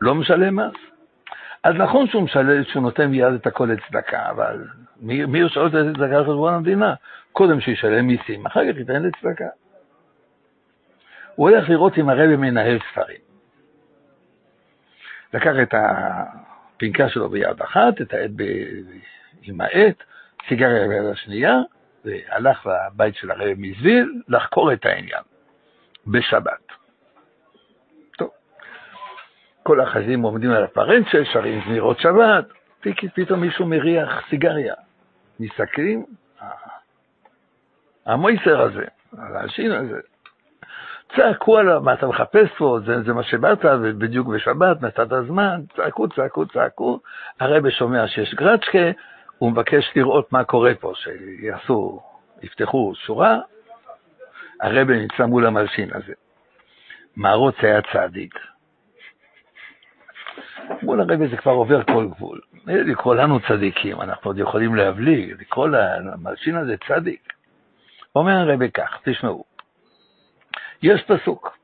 [0.01, 0.74] לא משלם מס.
[1.62, 4.64] אז נכון שהוא משלם, שהוא נותן מיד את הכל לצדקה, אבל
[5.01, 6.95] מי, מי ישאל את הצדקה על חשבון המדינה?
[7.33, 9.49] קודם שישלם מיסים, אחר כך ייתן לצדקה.
[11.35, 13.20] הוא הולך לראות אם הרבי מנהל ספרים.
[15.35, 18.43] לקח את הפנקה שלו ביד אחת, את העט ב...
[19.43, 20.03] עם העט,
[20.49, 21.59] סיגריה ביד השנייה,
[22.05, 25.22] והלך לבית של הרבי מזוויל לחקור את העניין
[26.07, 26.66] בשבת.
[28.18, 28.31] טוב,
[29.62, 32.45] כל החזים עומדים על הפרנצ'ה, שרים זמירות שבת,
[33.14, 34.74] פתאום מישהו מריח סיגריה.
[35.41, 36.05] מסתכלים,
[38.11, 38.85] המויסר הזה,
[39.19, 40.01] הלהשין הזה.
[41.17, 46.09] צעקו עליו, מה אתה מחפש פה, זה, זה מה שבאת, ובדיוק בשבת נתת זמן, צעקו,
[46.09, 47.01] צעקו, צעקו.
[47.41, 48.91] הרבי שומע שיש גרצ'קה,
[49.39, 52.03] הוא מבקש לראות מה קורה פה, שיעשו,
[52.43, 53.39] יפתחו שורה.
[54.61, 56.13] הרבי נמצא מול המלשין הזה.
[57.17, 58.35] מערוץ היה צדיק.
[60.83, 62.41] מול הרבי זה כבר עובר כל גבול.
[62.67, 67.39] לקרוא לנו צדיקים, אנחנו עוד יכולים להבליג, לקרוא למלשין הזה צדיק.
[68.15, 69.45] אומר הרבי כך, תשמעו,
[70.83, 71.59] יש פסוק,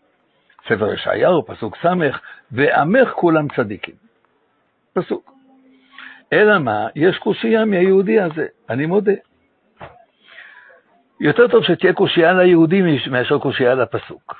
[0.69, 1.87] ספר ישעיהו, פסוק ס',
[2.53, 3.95] ועמך כולם צדיקים.
[4.93, 5.33] פסוק.
[6.33, 9.13] אלא מה, יש קושייה מהיהודי הזה, אני מודה.
[11.21, 14.35] יותר טוב שתהיה קושייה ליהודי מאשר קושייה לפסוק.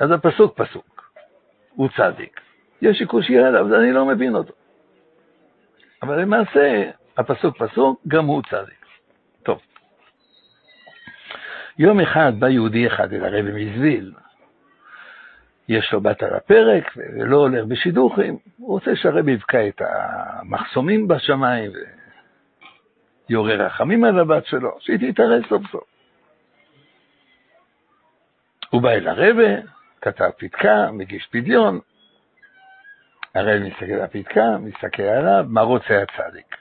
[0.00, 1.12] אז הפסוק פסוק,
[1.74, 2.40] הוא צדיק.
[2.82, 4.52] יש לי קושייה עליו, אני לא מבין אותו.
[6.02, 8.85] אבל למעשה, הפסוק פסוק, גם הוא צדיק.
[11.78, 14.12] יום אחד בא יהודי אחד אל הרבי מזוויל,
[15.68, 21.70] יש לו בת על הפרק ולא הולך בשידוכים, הוא רוצה שהרבי יבקע את המחסומים בשמיים
[23.28, 25.84] ויורה רחמים על הבת שלו, שהיא תתארס סוף סוף.
[28.70, 29.54] הוא בא אל הרבי,
[30.00, 31.80] כתב פתקה, מגיש פדיון,
[33.34, 36.56] הרבי מסתכל על הפתקה, מסתכל עליו, מה רוצה הצדיק?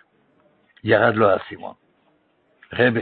[0.83, 1.73] ירד לו האסימון.
[2.73, 3.01] רבי,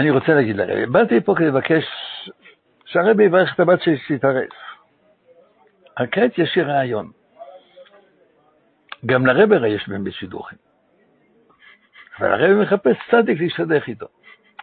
[0.00, 1.84] אני רוצה להגיד לרבי, באתי פה כדי לבקש
[2.84, 4.48] שהרבי יברך את הבת שלי שתתארס.
[6.12, 7.10] כעת יש לי רעיון.
[9.06, 10.58] גם לרבי הרי יש בן בשידוכים.
[12.18, 14.06] אבל הרבי מחפש צדיק להשתדך איתו.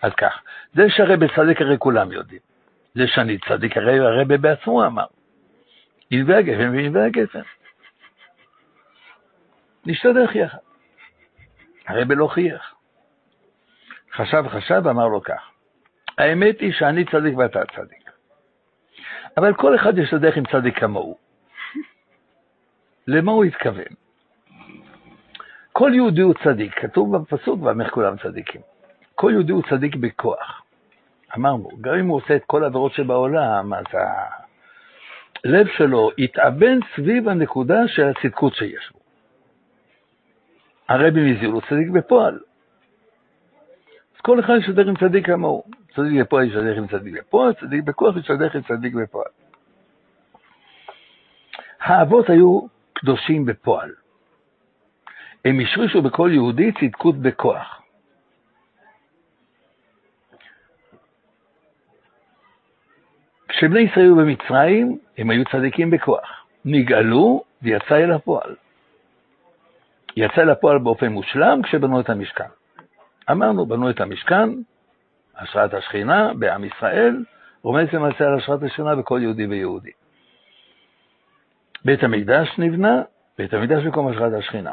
[0.01, 0.41] אז כך,
[0.73, 2.41] זה שהרבי צדיק הרי כולם יודעים.
[2.95, 5.05] זה שאני צדיק, הרי הרבי בעצמו אמר.
[6.11, 7.41] ענבי הגפן וענבי הגפן.
[9.85, 10.57] נשתדך יחד.
[11.87, 12.76] הרבי לא חייך.
[14.17, 15.51] חשב חשב ואמר לו כך,
[16.17, 18.11] האמת היא שאני צדיק ואתה צדיק.
[19.37, 21.17] אבל כל אחד ישתדך עם צדיק כמוהו.
[23.07, 23.93] למה הוא התכוון?
[25.73, 28.61] כל יהודי הוא צדיק, כתוב בפסוק, ועמך כולם צדיקים.
[29.15, 30.61] כל יהודי הוא צדיק בכוח.
[31.37, 33.85] אמרנו, גם אם הוא עושה את כל העבירות שבעולם, אז
[35.45, 38.99] הלב שלו יתאבן סביב הנקודה של הצדקות שיש בו.
[40.89, 42.39] הרבי מזיל הוא צדיק בפועל.
[44.17, 45.63] אז כל אחד ישתדך עם צדיק כמוהו.
[45.95, 49.27] צדיק בפועל ישתדך עם צדיק בפועל, צדיק בכוח ישתדך עם צדיק בפועל.
[51.79, 52.61] האבות היו
[52.93, 53.91] קדושים בפועל.
[55.45, 57.81] הם השרישו בכל יהודי צדקות בכוח.
[63.47, 66.45] כשבני ישראל היו במצרים, הם היו צדיקים בכוח.
[66.65, 68.55] נגאלו ויצא אל הפועל.
[70.17, 72.49] יצא אל הפועל באופן מושלם כשבנו את המשכן.
[73.31, 74.49] אמרנו, בנו את המשכן,
[75.37, 77.23] השראת השכינה בעם ישראל,
[77.61, 79.91] רומז למעשה על השראת השכינה בכל יהודי ויהודי.
[81.85, 83.01] בית המקדש נבנה,
[83.37, 84.71] בית המקדש במקום השראת השכינה.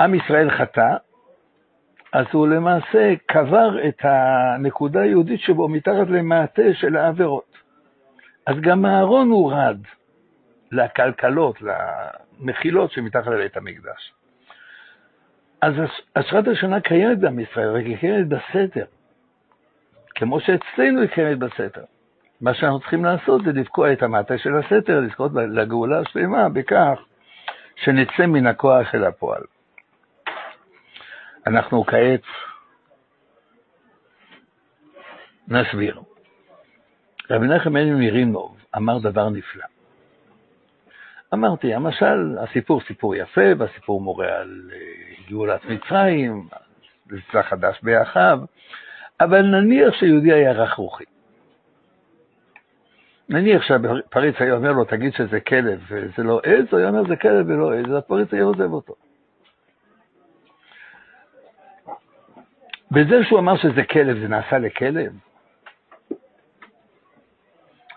[0.00, 0.96] עם ישראל חטא,
[2.12, 7.58] אז הוא למעשה קבר את הנקודה היהודית שבו מתחת למעטה של העבירות.
[8.46, 9.78] אז גם אהרון הורד
[10.72, 11.56] לקלקלות,
[12.40, 14.12] למחילות שמתחת לבית המקדש.
[15.60, 15.74] אז
[16.16, 18.84] השראת השנה קיימת בעם ישראל, רק היא קיימת בסתר.
[20.14, 21.84] כמו שאצלנו היא קיימת בסתר.
[22.40, 26.98] מה שאנחנו צריכים לעשות זה לבקוע את המעטה של הסתר, לזכות לגאולה השלמה בכך
[27.76, 29.42] שנצא מן הכוח של הפועל.
[31.46, 32.22] אנחנו כעת
[35.48, 36.00] נסביר.
[37.30, 39.64] רבי נחם אלי מירינוב אמר דבר נפלא.
[41.34, 44.70] אמרתי, המשל, הסיפור סיפור יפה, והסיפור מורה על
[45.28, 46.48] גאולת מצרים,
[47.06, 48.38] מבצע חדש באחיו,
[49.20, 51.04] אבל נניח שיהודי היה רך רוחי.
[53.28, 57.16] נניח שהפריץ היה אומר לו, תגיד שזה כלב וזה לא עז, הוא היה אומר, זה
[57.16, 58.94] כלב ולא עז, הפריץ היה עוזב אותו.
[62.90, 65.12] בזה שהוא אמר שזה כלב, זה נעשה לכלב?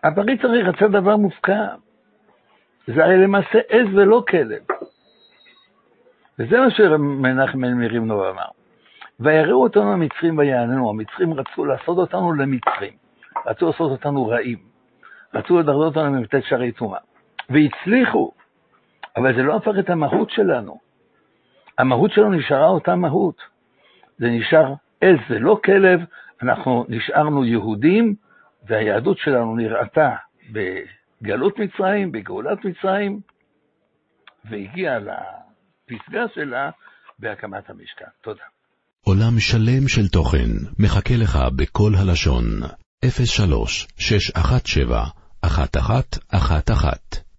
[0.04, 1.66] הפריץ הרי רצה דבר מופקע.
[2.96, 4.62] זה הרי למעשה עז ולא כלב.
[6.40, 8.46] וזה מה שמנחם בן מרימנו אמר.
[9.20, 12.94] ויראו אותנו המצרים ויעננו, המצרים רצו לעשות אותנו למצרים,
[13.46, 14.58] רצו לעשות אותנו רעים,
[15.34, 17.00] רצו לדרדר אותנו ממתת שערי טומאה,
[17.50, 18.32] והצליחו,
[19.18, 20.80] אבל זה לא הפך את המהות שלנו.
[21.78, 23.42] המהות שלנו נשארה אותה מהות.
[24.18, 26.02] זה נשאר עז ולא כלב,
[26.44, 28.16] אנחנו נשארנו יהודים,
[28.68, 30.16] והיהדות שלנו נראתה
[31.22, 33.20] בגלות מצרים, בגאולת מצרים,
[34.46, 36.70] והגיע לפסגה שלה
[37.20, 38.06] בהקמת המשכן.
[38.24, 38.44] תודה.
[39.06, 40.50] עולם שלם של תוכן
[40.80, 42.46] מחכה לך בכל הלשון,
[43.26, 45.04] 03 617
[45.44, 47.31] 1111